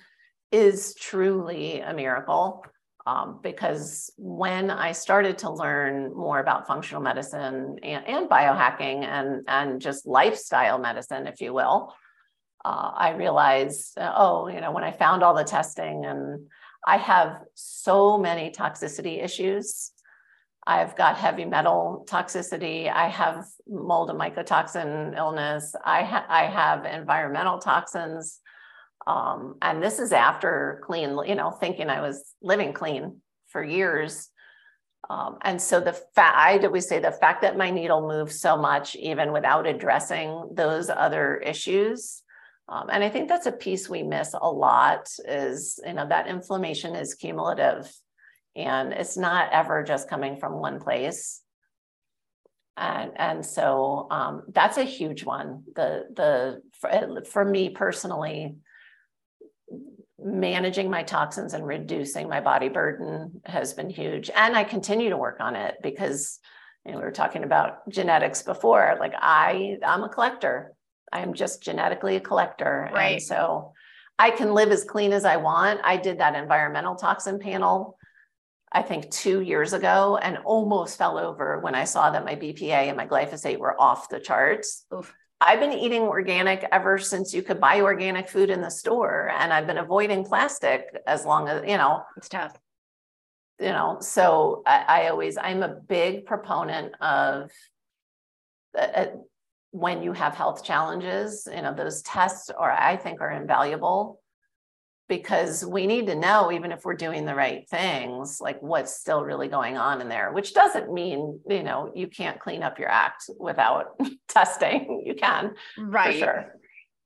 [0.52, 2.66] is truly a miracle
[3.06, 9.44] um, because when I started to learn more about functional medicine and, and biohacking and,
[9.48, 11.94] and just lifestyle medicine, if you will,
[12.64, 16.48] uh, I realized, oh, you know, when I found all the testing and
[16.86, 19.92] I have so many toxicity issues.
[20.66, 22.92] I've got heavy metal toxicity.
[22.92, 25.76] I have mold and mycotoxin illness.
[25.84, 28.40] I, ha- I have environmental toxins.
[29.08, 34.30] Um, and this is after clean, you know, thinking I was living clean for years.
[35.10, 38.56] Um, and so the fact, I always say the fact that my needle moves so
[38.56, 42.22] much, even without addressing those other issues.
[42.70, 46.28] Um, and I think that's a piece we miss a lot is, you know, that
[46.28, 47.92] inflammation is cumulative
[48.56, 51.42] and it's not ever just coming from one place.
[52.78, 55.64] And, and so um, that's a huge one.
[55.76, 58.56] The, the, for, for me personally,
[60.24, 64.30] managing my toxins and reducing my body burden has been huge.
[64.36, 66.40] And I continue to work on it because
[66.86, 68.98] you know, we were talking about genetics before.
[69.00, 70.74] Like I, I'm a collector.
[71.12, 72.90] I am just genetically a collector.
[72.94, 73.14] Right.
[73.14, 73.74] And so
[74.18, 75.82] I can live as clean as I want.
[75.84, 77.98] I did that environmental toxin panel,
[78.72, 82.88] I think two years ago, and almost fell over when I saw that my BPA
[82.88, 84.86] and my glyphosate were off the charts.
[84.94, 85.14] Oof.
[85.42, 89.52] I've been eating organic ever since you could buy organic food in the store, and
[89.52, 92.04] I've been avoiding plastic as long as you know.
[92.16, 92.56] It's tough.
[93.60, 97.52] You know, so I, I always I'm a big proponent of
[98.78, 99.08] uh, uh,
[99.72, 101.48] when you have health challenges.
[101.54, 104.21] You know, those tests, are I think, are invaluable
[105.12, 109.26] because we need to know even if we're doing the right things like what's still
[109.26, 112.88] really going on in there which doesn't mean you know you can't clean up your
[112.88, 113.88] act without
[114.30, 116.56] testing you can right sure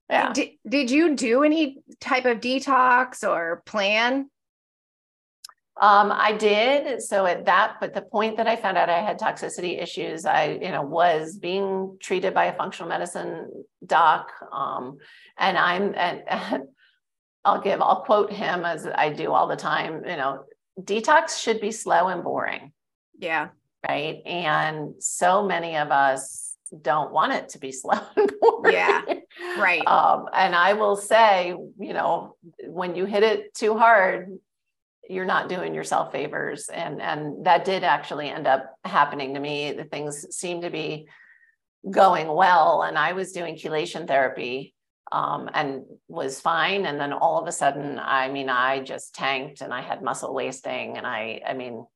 [0.08, 4.30] yeah did, did you do any type of detox or plan
[5.78, 7.02] um, I did.
[7.02, 10.58] So at that, but the point that I found out I had toxicity issues, I,
[10.62, 13.50] you know, was being treated by a functional medicine
[13.84, 14.32] doc.
[14.50, 14.96] Um,
[15.36, 16.22] and I'm, and
[17.46, 20.44] I'll give, I'll quote him as I do all the time, you know,
[20.80, 22.72] detox should be slow and boring.
[23.18, 23.48] Yeah.
[23.88, 24.20] Right.
[24.26, 28.74] And so many of us don't want it to be slow and boring.
[28.74, 29.02] Yeah.
[29.58, 29.86] Right.
[29.86, 32.36] Um, and I will say, you know,
[32.66, 34.38] when you hit it too hard,
[35.08, 36.68] you're not doing yourself favors.
[36.68, 39.72] And, and that did actually end up happening to me.
[39.72, 41.06] The things seemed to be
[41.88, 42.82] going well.
[42.82, 44.74] And I was doing chelation therapy
[45.12, 46.86] um, and was fine.
[46.86, 50.34] And then all of a sudden, I mean, I just tanked and I had muscle
[50.34, 50.96] wasting.
[50.96, 51.86] And I, I mean,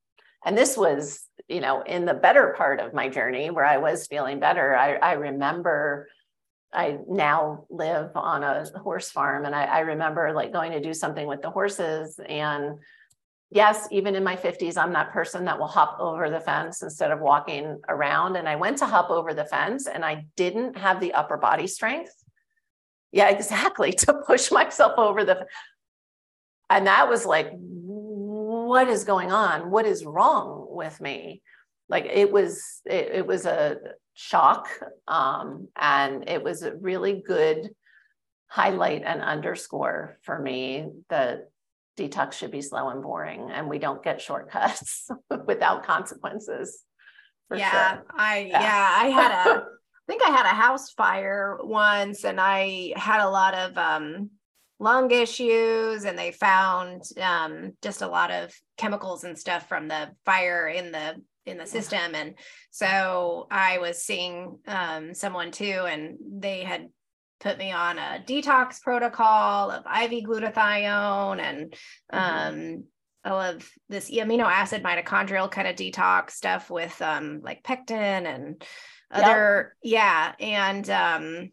[0.45, 4.07] and this was, you know, in the better part of my journey where I was
[4.07, 4.75] feeling better.
[4.75, 6.09] I, I remember
[6.73, 10.95] I now live on a horse farm and I, I remember like going to do
[10.95, 12.79] something with the horses and
[13.51, 17.11] yes, even in my 50s, I'm that person that will hop over the fence instead
[17.11, 18.37] of walking around.
[18.37, 21.67] And I went to hop over the fence and I didn't have the upper body
[21.67, 22.15] strength.
[23.13, 23.93] Yeah, exactly.
[23.99, 25.47] To push myself over the.
[26.69, 29.71] And that was like, what is going on?
[29.71, 31.43] What is wrong with me?
[31.89, 33.77] Like it was, it, it was a
[34.15, 34.69] shock.
[35.09, 37.71] Um, and it was a really good
[38.47, 41.51] highlight and underscore for me that
[41.99, 45.09] detox should be slow and boring and we don't get shortcuts
[45.47, 46.85] without consequences.
[47.55, 48.07] yeah, sure.
[48.17, 48.61] I yeah.
[48.63, 49.65] yeah, I had a
[50.11, 54.31] think I had a house fire once and I had a lot of um
[54.81, 60.11] lung issues and they found um just a lot of chemicals and stuff from the
[60.25, 61.15] fire in the
[61.47, 62.35] in the system and
[62.73, 66.89] so I was seeing um someone too and they had
[67.39, 71.75] put me on a detox protocol of IV glutathione and
[72.13, 72.17] mm-hmm.
[72.19, 72.85] um,
[73.25, 78.65] all of this amino acid mitochondrial kind of detox stuff with um, like pectin and
[79.11, 80.35] other yep.
[80.41, 81.53] yeah and um,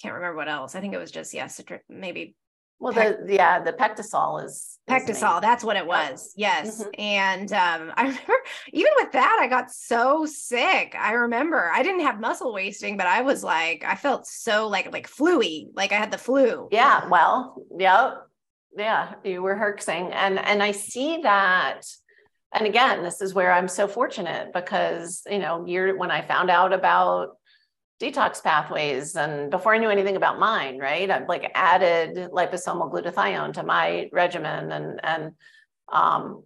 [0.00, 0.74] can't remember what else.
[0.74, 1.48] I think it was just yeah,
[1.88, 2.36] maybe
[2.78, 5.40] well, the yeah, the PectaSol is, PectaSol.
[5.40, 6.34] That's what it was.
[6.36, 7.00] Yes, mm-hmm.
[7.00, 8.34] and um, I remember
[8.72, 10.94] even with that, I got so sick.
[10.98, 14.92] I remember I didn't have muscle wasting, but I was like, I felt so like
[14.92, 16.68] like fluey, like I had the flu.
[16.70, 17.08] Yeah.
[17.08, 17.62] Well.
[17.78, 18.16] Yeah.
[18.76, 19.14] Yeah.
[19.24, 21.86] You were herxing, and and I see that.
[22.56, 26.72] And again, this is where I'm so fortunate because you know, when I found out
[26.72, 27.36] about
[28.00, 33.54] detox pathways and before i knew anything about mine right i've like added liposomal glutathione
[33.54, 35.32] to my regimen and and
[35.90, 36.42] um,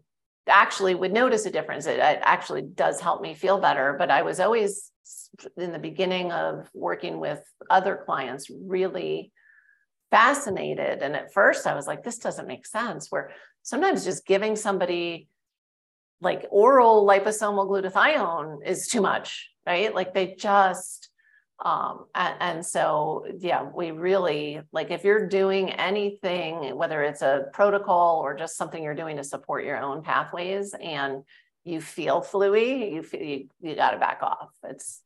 [0.46, 1.86] actually would notice a difference.
[1.86, 4.92] It, it actually does help me feel better but i was always
[5.56, 9.32] in the beginning of working with other clients really
[10.10, 11.02] fascinated.
[11.02, 13.32] And at first i was like this doesn't make sense where
[13.62, 15.28] sometimes just giving somebody
[16.20, 19.94] like oral liposomal glutathione is too much right?
[19.94, 21.08] Like they just
[21.62, 27.48] um, and, and, so yeah we really like if you're doing anything whether it's a
[27.52, 31.22] protocol or just something you're doing to support your own pathways and
[31.64, 34.48] you feel fluey you feel you, you got to back off.
[34.64, 35.02] It's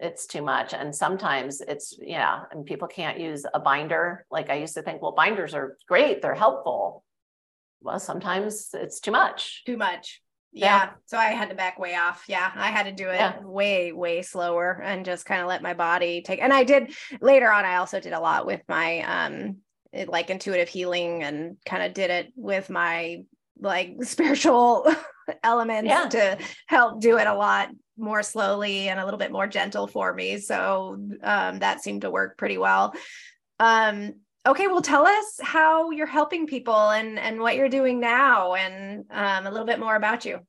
[0.00, 0.74] it's too much.
[0.74, 4.26] And sometimes it's yeah and people can't use a binder.
[4.30, 7.04] Like i used to think well binders are great they're helpful.
[7.80, 9.62] Well sometimes it's too much.
[9.64, 10.20] Too much
[10.52, 10.84] yeah.
[10.84, 10.90] yeah.
[11.06, 12.24] So I had to back way off.
[12.28, 12.50] Yeah.
[12.54, 13.40] I had to do it yeah.
[13.40, 16.40] way, way slower and just kind of let my body take.
[16.40, 19.58] And I did later on, I also did a lot with my um
[20.06, 23.22] like intuitive healing and kind of did it with my
[23.60, 24.86] like spiritual
[25.42, 26.08] elements yeah.
[26.08, 30.12] to help do it a lot more slowly and a little bit more gentle for
[30.12, 30.38] me.
[30.38, 32.94] So um that seemed to work pretty well.
[33.58, 34.14] Um
[34.46, 39.04] okay well tell us how you're helping people and and what you're doing now and
[39.10, 40.40] um, a little bit more about you.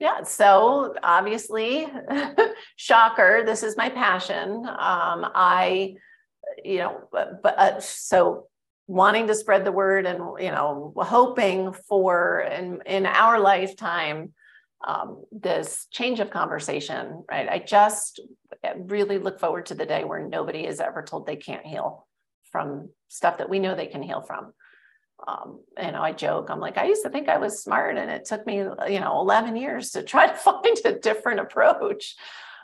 [0.00, 1.86] Yeah so obviously
[2.76, 4.66] shocker this is my passion.
[4.66, 5.94] Um, i
[6.64, 8.46] you know but, but uh, so
[8.86, 14.32] wanting to spread the word and you know hoping for in in our lifetime
[14.86, 17.48] um, this change of conversation right?
[17.48, 18.20] I just
[18.76, 22.07] really look forward to the day where nobody is ever told they can't heal
[22.50, 24.52] from stuff that we know they can heal from.
[25.26, 28.24] Um, know, I joke, I'm like, I used to think I was smart and it
[28.24, 32.14] took me, you know, 11 years to try to find a different approach.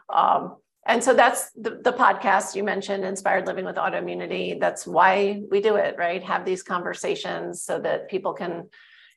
[0.08, 0.56] Um,
[0.86, 4.60] and so that's the, the podcast you mentioned, Inspired Living with Autoimmunity.
[4.60, 6.22] That's why we do it, right?
[6.22, 8.68] Have these conversations so that people can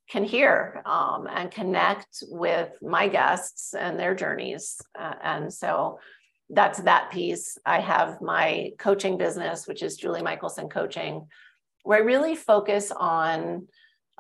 [0.10, 4.80] can hear um, and connect with my guests and their journeys.
[4.98, 6.00] Uh, and so
[6.50, 7.58] that's that piece.
[7.66, 11.28] I have my coaching business, which is Julie Michelson Coaching,
[11.84, 13.68] where I really focus on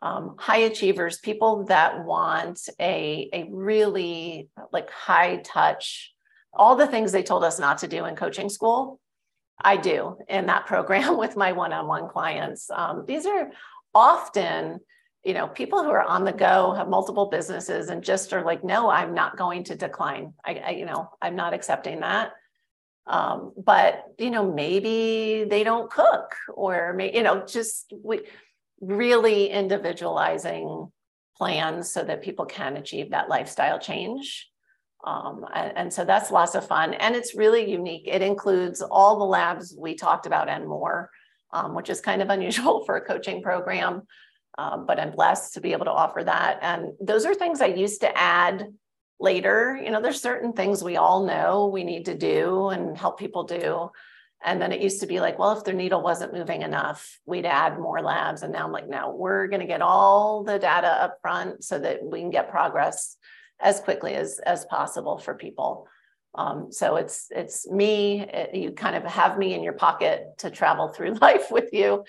[0.02, 6.14] um, high achievers, people that want a, a really like high touch,
[6.54, 9.00] all the things they told us not to do in coaching school.
[9.60, 12.70] I do in that program with my one on one clients.
[12.70, 13.52] Um, these are
[13.94, 14.80] often
[15.28, 18.64] you know people who are on the go have multiple businesses and just are like
[18.64, 20.34] no i'm not going to decline.
[20.44, 22.32] I, I you know i'm not accepting that.
[23.06, 28.22] Um, but you know maybe they don't cook or may, you know just we
[28.80, 30.92] really individualizing
[31.36, 34.50] plans so that people can achieve that lifestyle change.
[35.06, 36.94] Um, and, and so that's lots of fun.
[36.96, 38.08] And it's really unique.
[38.08, 41.12] It includes all the labs we talked about and more
[41.52, 44.04] um, which is kind of unusual for a coaching program.
[44.58, 46.60] Um, but I'm blessed to be able to offer that.
[46.62, 48.74] And those are things I used to add
[49.20, 49.80] later.
[49.84, 53.44] You know, there's certain things we all know we need to do and help people
[53.44, 53.92] do.
[54.44, 57.46] And then it used to be like, well, if their needle wasn't moving enough, we'd
[57.46, 58.44] add more labs.
[58.44, 61.80] And now I'm like, no, we're going to get all the data up front so
[61.80, 63.18] that we can get progress
[63.60, 65.88] as quickly as, as possible for people.
[66.36, 68.22] Um, so it's it's me.
[68.22, 72.04] It, you kind of have me in your pocket to travel through life with you,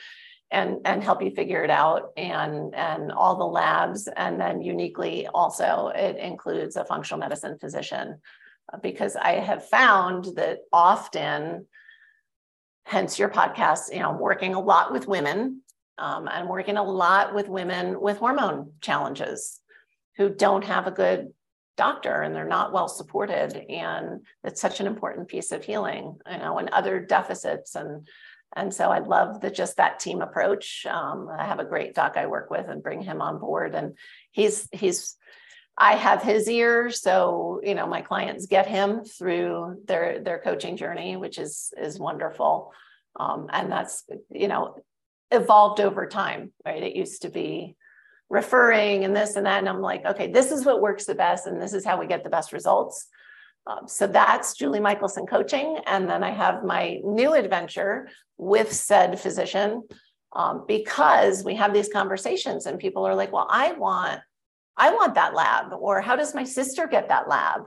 [0.50, 2.10] and and help you figure it out.
[2.16, 8.20] And and all the labs, and then uniquely also it includes a functional medicine physician,
[8.82, 11.66] because I have found that often
[12.84, 15.62] hence your podcast, you know, I'm working a lot with women.
[15.98, 19.60] Um, I'm working a lot with women with hormone challenges
[20.16, 21.28] who don't have a good
[21.76, 23.56] doctor and they're not well supported.
[23.68, 27.74] And it's such an important piece of healing, you know, and other deficits.
[27.74, 28.06] And
[28.56, 30.86] and so I love the just that team approach.
[30.88, 33.74] Um, I have a great doc I work with and bring him on board.
[33.74, 33.96] And
[34.32, 35.16] he's he's
[35.76, 40.76] I have his ear, so you know my clients get him through their their coaching
[40.76, 42.72] journey, which is is wonderful,
[43.18, 44.76] um, and that's you know
[45.30, 46.52] evolved over time.
[46.64, 47.76] Right, it used to be
[48.30, 51.46] referring and this and that, and I'm like, okay, this is what works the best,
[51.46, 53.06] and this is how we get the best results.
[53.68, 58.08] Um, so that's Julie Michelson coaching, and then I have my new adventure
[58.38, 59.82] with said physician
[60.32, 64.20] um, because we have these conversations, and people are like, well, I want
[64.76, 67.62] I want that lab, or how does my sister get that lab?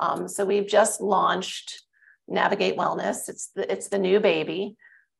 [0.00, 1.82] Um, so we've just launched
[2.26, 3.28] Navigate Wellness.
[3.28, 4.76] It's the, it's the new baby.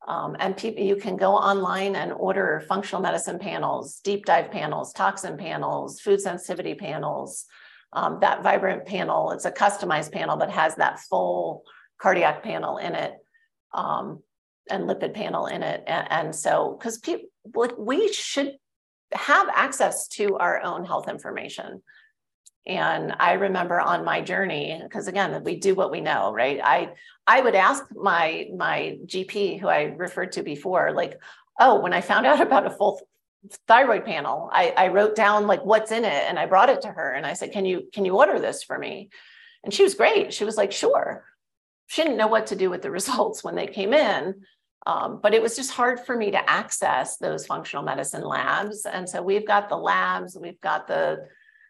[0.06, 4.92] Um, and people, you can go online and order functional medicine panels, deep dive panels,
[4.92, 7.46] toxin panels, food sensitivity panels.
[7.94, 11.62] Um, that vibrant panel, it's a customized panel, but has that full
[12.00, 13.14] cardiac panel in it
[13.72, 14.22] um,
[14.68, 15.84] and lipid panel in it.
[15.86, 18.56] And, and so, because people, like, we should
[19.12, 21.82] have access to our own health information.
[22.66, 26.60] And I remember on my journey, because again, we do what we know, right?
[26.62, 26.94] I
[27.26, 31.20] I would ask my my GP, who I referred to before, like,
[31.60, 33.00] oh, when I found out about a full
[33.66, 36.88] thyroid panel, I, I wrote down like what's in it and I brought it to
[36.88, 39.10] her and I said, Can you can you order this for me?
[39.64, 40.32] And she was great.
[40.32, 41.24] She was like, sure.
[41.86, 44.42] She didn't know what to do with the results when they came in.
[44.86, 48.84] Um, but it was just hard for me to access those functional medicine labs.
[48.84, 51.26] And so we've got the labs, we've got the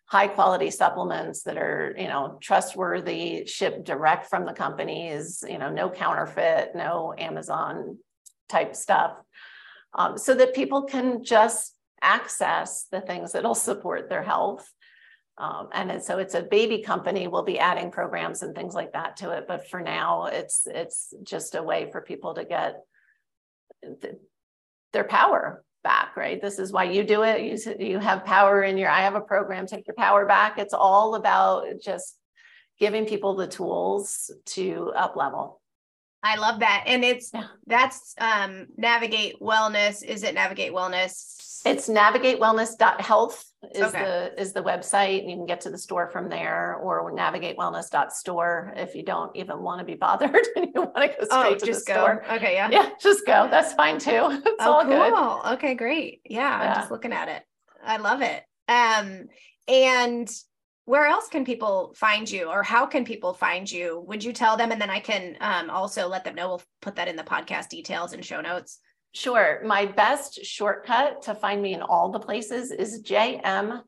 [0.07, 5.71] high quality supplements that are, you know, trustworthy, shipped direct from the companies, you know,
[5.71, 7.99] no counterfeit, no Amazon
[8.49, 9.17] type stuff,
[9.95, 14.71] um, so that people can just access the things that'll support their health.
[15.37, 17.27] Um, and so it's a baby company.
[17.27, 19.47] We'll be adding programs and things like that to it.
[19.49, 22.77] But for now, it's it's just a way for people to get
[24.93, 26.41] their power back, right?
[26.41, 27.43] This is why you do it.
[27.43, 30.59] You, you have power in your, I have a program, take your power back.
[30.59, 32.17] It's all about just
[32.79, 35.61] giving people the tools to up level.
[36.25, 36.85] I love that.
[36.87, 37.31] And it's
[37.67, 40.03] that's um navigate wellness.
[40.03, 41.63] Is it navigate wellness?
[41.67, 43.45] It's navigatewellness.health
[43.75, 44.05] is okay.
[44.05, 45.21] the is the website.
[45.21, 49.63] and You can get to the store from there or navigatewellness.store if you don't even
[49.63, 51.93] want to be bothered and you want to go oh, straight oh, to just the
[51.93, 52.01] go.
[52.01, 52.25] store.
[52.33, 52.71] Okay, yeah.
[52.71, 53.49] Yeah, just go.
[53.51, 54.41] That's fine too.
[54.47, 55.43] It's oh, all cool.
[55.43, 55.53] good.
[55.55, 56.23] Okay, great.
[56.25, 57.43] Yeah, yeah, I'm just looking at it.
[57.85, 58.43] I love it.
[58.69, 59.27] Um
[59.69, 60.29] and
[60.87, 64.05] where else can people find you or how can people find you?
[64.07, 64.71] Would you tell them?
[64.71, 66.49] And then i can um, also let them know.
[66.49, 68.81] We'll put that in the podcast details and show notes.
[69.13, 69.63] Sure.
[69.65, 73.83] My best shortcut to find me in all the places is jm.coach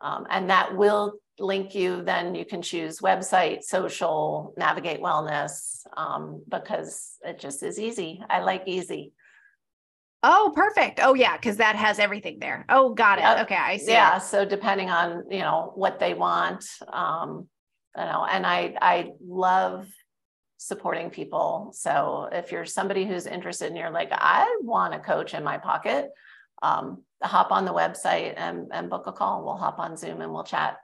[0.00, 2.02] um, and that will link you.
[2.02, 8.22] Then you can choose website social navigate wellness um, because it just is easy.
[8.28, 9.12] I like easy
[10.26, 11.00] Oh, perfect.
[11.02, 12.64] Oh, yeah, because that has everything there.
[12.70, 13.42] Oh, got it.
[13.42, 13.92] Okay, I see.
[13.92, 14.16] Yeah.
[14.16, 14.22] It.
[14.22, 17.46] So depending on you know what they want, um,
[17.94, 19.86] you know, and I I love
[20.56, 21.72] supporting people.
[21.74, 25.58] So if you're somebody who's interested and you're like, I want a coach in my
[25.58, 26.08] pocket,
[26.62, 29.44] um, hop on the website and and book a call.
[29.44, 30.78] We'll hop on Zoom and we'll chat.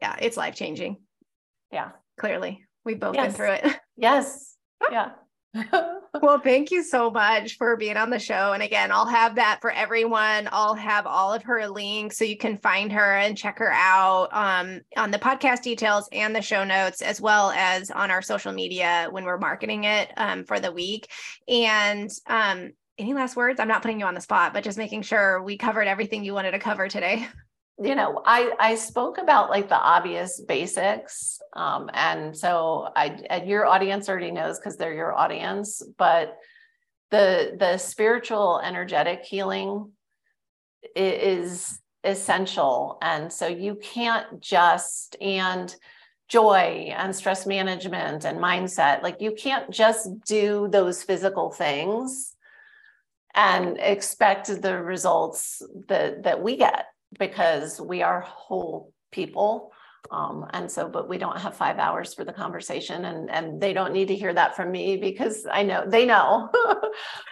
[0.00, 0.96] Yeah, it's life changing.
[1.70, 3.26] Yeah, clearly we've both yes.
[3.26, 3.76] been through it.
[3.96, 4.56] Yes.
[4.90, 5.10] Yeah.
[6.20, 8.52] well, thank you so much for being on the show.
[8.52, 10.48] And again, I'll have that for everyone.
[10.50, 14.28] I'll have all of her links so you can find her and check her out
[14.32, 18.52] um, on the podcast details and the show notes, as well as on our social
[18.52, 21.08] media when we're marketing it um, for the week.
[21.48, 23.60] And um, any last words?
[23.60, 26.34] I'm not putting you on the spot, but just making sure we covered everything you
[26.34, 27.26] wanted to cover today.
[27.82, 33.48] you know i i spoke about like the obvious basics um, and so i and
[33.48, 36.36] your audience already knows because they're your audience but
[37.10, 39.90] the the spiritual energetic healing
[40.94, 45.74] is essential and so you can't just and
[46.28, 52.36] joy and stress management and mindset like you can't just do those physical things
[53.34, 56.86] and expect the results that that we get
[57.18, 59.72] because we are whole people
[60.10, 63.72] um, and so but we don't have five hours for the conversation and and they
[63.72, 66.48] don't need to hear that from me because i know they know.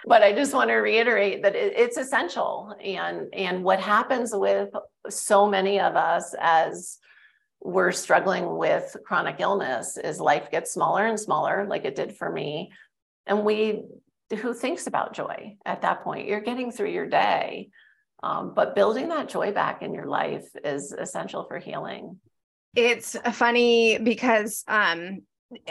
[0.05, 4.69] But i just want to reiterate that it, it's essential and and what happens with
[5.09, 6.99] so many of us as
[7.61, 12.31] we're struggling with chronic illness is life gets smaller and smaller like it did for
[12.31, 12.71] me.
[13.25, 13.83] And we
[14.41, 16.27] who thinks about joy at that point?
[16.27, 17.69] You're getting through your day
[18.23, 22.17] um, but building that joy back in your life is essential for healing.
[22.75, 25.21] It's funny because um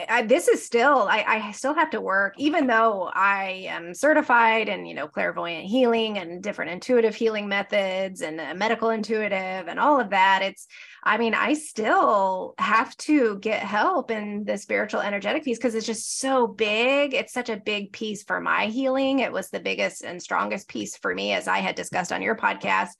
[0.09, 4.68] I, this is still I, I still have to work even though i am certified
[4.68, 10.01] in you know clairvoyant healing and different intuitive healing methods and medical intuitive and all
[10.01, 10.66] of that it's
[11.05, 15.87] i mean i still have to get help in the spiritual energetic piece because it's
[15.87, 20.03] just so big it's such a big piece for my healing it was the biggest
[20.03, 22.91] and strongest piece for me as i had discussed on your podcast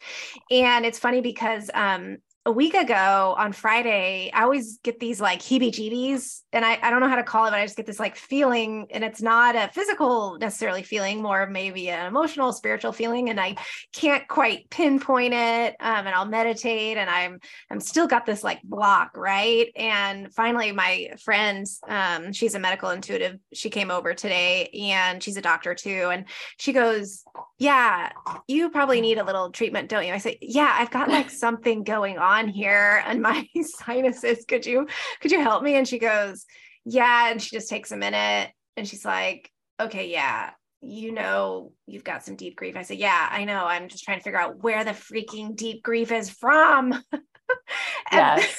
[0.53, 2.18] and it's funny because um
[2.49, 6.89] a week ago on Friday, I always get these like heebie jeebies, and I, I
[6.89, 9.21] don't know how to call it, but I just get this like feeling, and it's
[9.21, 13.57] not a physical necessarily feeling, more maybe an emotional, spiritual feeling, and I
[13.93, 15.77] can't quite pinpoint it.
[15.79, 17.39] Um, and I'll meditate, and I'm
[17.71, 19.71] I'm still got this like block, right?
[19.77, 25.37] And finally, my friend, um, she's a medical intuitive, she came over today, and she's
[25.37, 26.25] a doctor too, and
[26.57, 27.25] she goes,
[27.59, 28.11] "Yeah,
[28.47, 31.85] you probably need a little treatment, don't you?" I say, "Yeah, I've got like something
[31.85, 34.86] going on." On here and my sinuses could you
[35.20, 35.74] could you help me?
[35.74, 36.47] And she goes
[36.84, 42.05] yeah and she just takes a minute and she's like okay yeah you know you've
[42.05, 42.76] got some deep grief.
[42.76, 45.82] I said yeah i know i'm just trying to figure out where the freaking deep
[45.82, 46.95] grief is from.
[48.12, 48.57] Yes.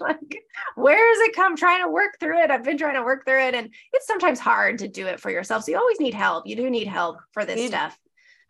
[0.00, 0.42] like
[0.74, 1.56] where does it come?
[1.56, 2.50] Trying to work through it.
[2.50, 3.54] I've been trying to work through it.
[3.54, 5.64] And it's sometimes hard to do it for yourself.
[5.64, 6.46] So you always need help.
[6.46, 7.98] You do need help for this you, stuff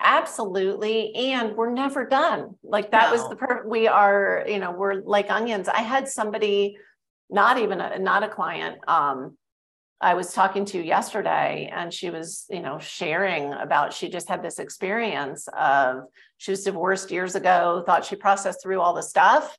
[0.00, 1.14] Absolutely.
[1.14, 2.56] And we're never done.
[2.62, 3.12] Like that no.
[3.12, 5.68] was the per we are, you know, we're like onions.
[5.68, 6.76] I had somebody,
[7.30, 9.36] not even a not a client, um,
[10.00, 14.42] I was talking to yesterday and she was, you know, sharing about she just had
[14.42, 16.04] this experience of
[16.36, 19.56] she was divorced years ago, thought she processed through all the stuff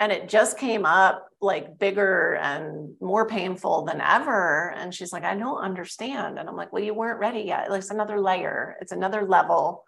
[0.00, 5.24] and it just came up like bigger and more painful than ever and she's like
[5.24, 8.92] i don't understand and i'm like well you weren't ready yet it's another layer it's
[8.92, 9.84] another level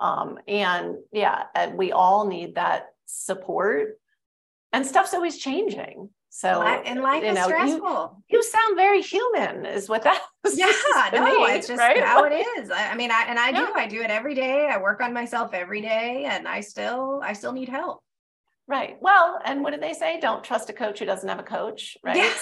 [0.00, 3.98] um, and yeah and we all need that support
[4.72, 8.22] and stuff's always changing so and life you is stressful.
[8.28, 10.22] You, you, sound very human, is what that.
[10.54, 10.70] Yeah,
[11.12, 12.02] no, it's just right?
[12.02, 12.70] how it is.
[12.70, 13.66] I, I mean, I and I yeah.
[13.66, 13.72] do.
[13.74, 14.68] I do it every day.
[14.68, 18.02] I work on myself every day, and I still, I still need help.
[18.68, 18.98] Right.
[19.00, 20.20] Well, and what did they say?
[20.20, 22.16] Don't trust a coach who doesn't have a coach, right?
[22.16, 22.32] Yeah.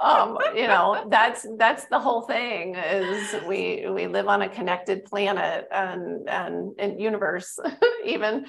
[0.00, 4.48] So, um, you know, that's that's the whole thing is we we live on a
[4.48, 7.58] connected planet and and, and universe
[8.04, 8.46] even.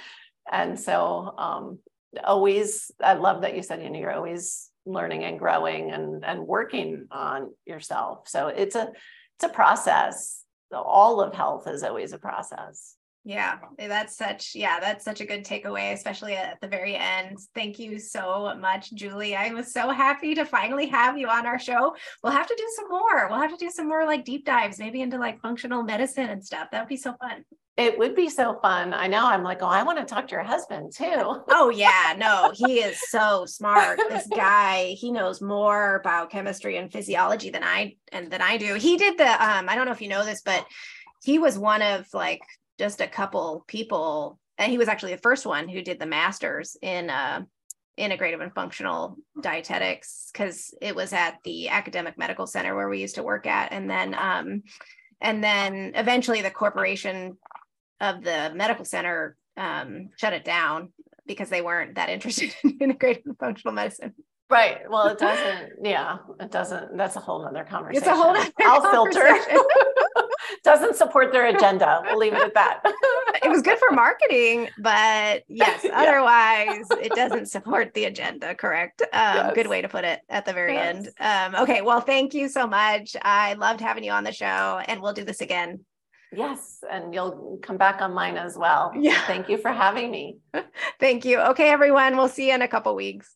[0.50, 1.80] And so um
[2.24, 6.48] always I love that you said, you know, you're always learning and growing and and
[6.48, 8.30] working on yourself.
[8.30, 8.92] So it's a
[9.36, 10.44] it's a process.
[10.72, 12.96] All of health is always a process.
[13.24, 17.38] Yeah, eh, that's such yeah, that's such a good takeaway, especially at the very end.
[17.54, 19.36] Thank you so much, Julie.
[19.36, 21.96] I was so happy to finally have you on our show.
[22.24, 23.28] We'll have to do some more.
[23.30, 26.44] We'll have to do some more like deep dives, maybe into like functional medicine and
[26.44, 26.70] stuff.
[26.72, 27.46] That would be so fun.
[27.78, 28.94] It would be so fun.
[28.94, 29.26] I know.
[29.26, 31.44] I'm like, oh, I want to talk to your husband too.
[31.50, 34.00] oh yeah, no, he is so smart.
[34.10, 38.74] This guy, he knows more about chemistry and physiology than I and than I do.
[38.76, 40.66] He did the um, I don't know if you know this, but
[41.24, 42.42] he was one of like
[42.82, 46.76] just a couple people and he was actually the first one who did the masters
[46.82, 47.42] in uh,
[48.00, 53.14] integrative and functional dietetics because it was at the academic medical center where we used
[53.14, 54.64] to work at and then um,
[55.22, 57.38] and then eventually the corporation
[58.00, 60.92] of the medical center um, shut it down
[61.28, 64.16] because they weren't that interested in integrative and functional medicine
[64.52, 64.80] Right.
[64.90, 65.72] Well, it doesn't.
[65.82, 66.98] Yeah, it doesn't.
[66.98, 68.04] That's a whole other conversation.
[68.04, 69.40] It's a whole other I'll filter.
[70.64, 72.02] Doesn't support their agenda.
[72.06, 72.82] We'll leave it at that.
[73.44, 75.92] it was good for marketing, but yes, yeah.
[75.94, 78.54] otherwise it doesn't support the agenda.
[78.56, 79.02] Correct.
[79.02, 79.52] Um, yes.
[79.56, 80.96] Good way to put it at the very yes.
[81.20, 81.56] end.
[81.56, 81.82] Um, okay.
[81.82, 83.16] Well, thank you so much.
[83.22, 85.82] I loved having you on the show, and we'll do this again.
[86.34, 88.94] Yes, and you'll come back on mine as well.
[88.96, 89.20] Yeah.
[89.28, 90.38] Thank you for having me.
[91.00, 91.40] Thank you.
[91.40, 92.16] Okay, everyone.
[92.16, 93.36] We'll see you in a couple weeks.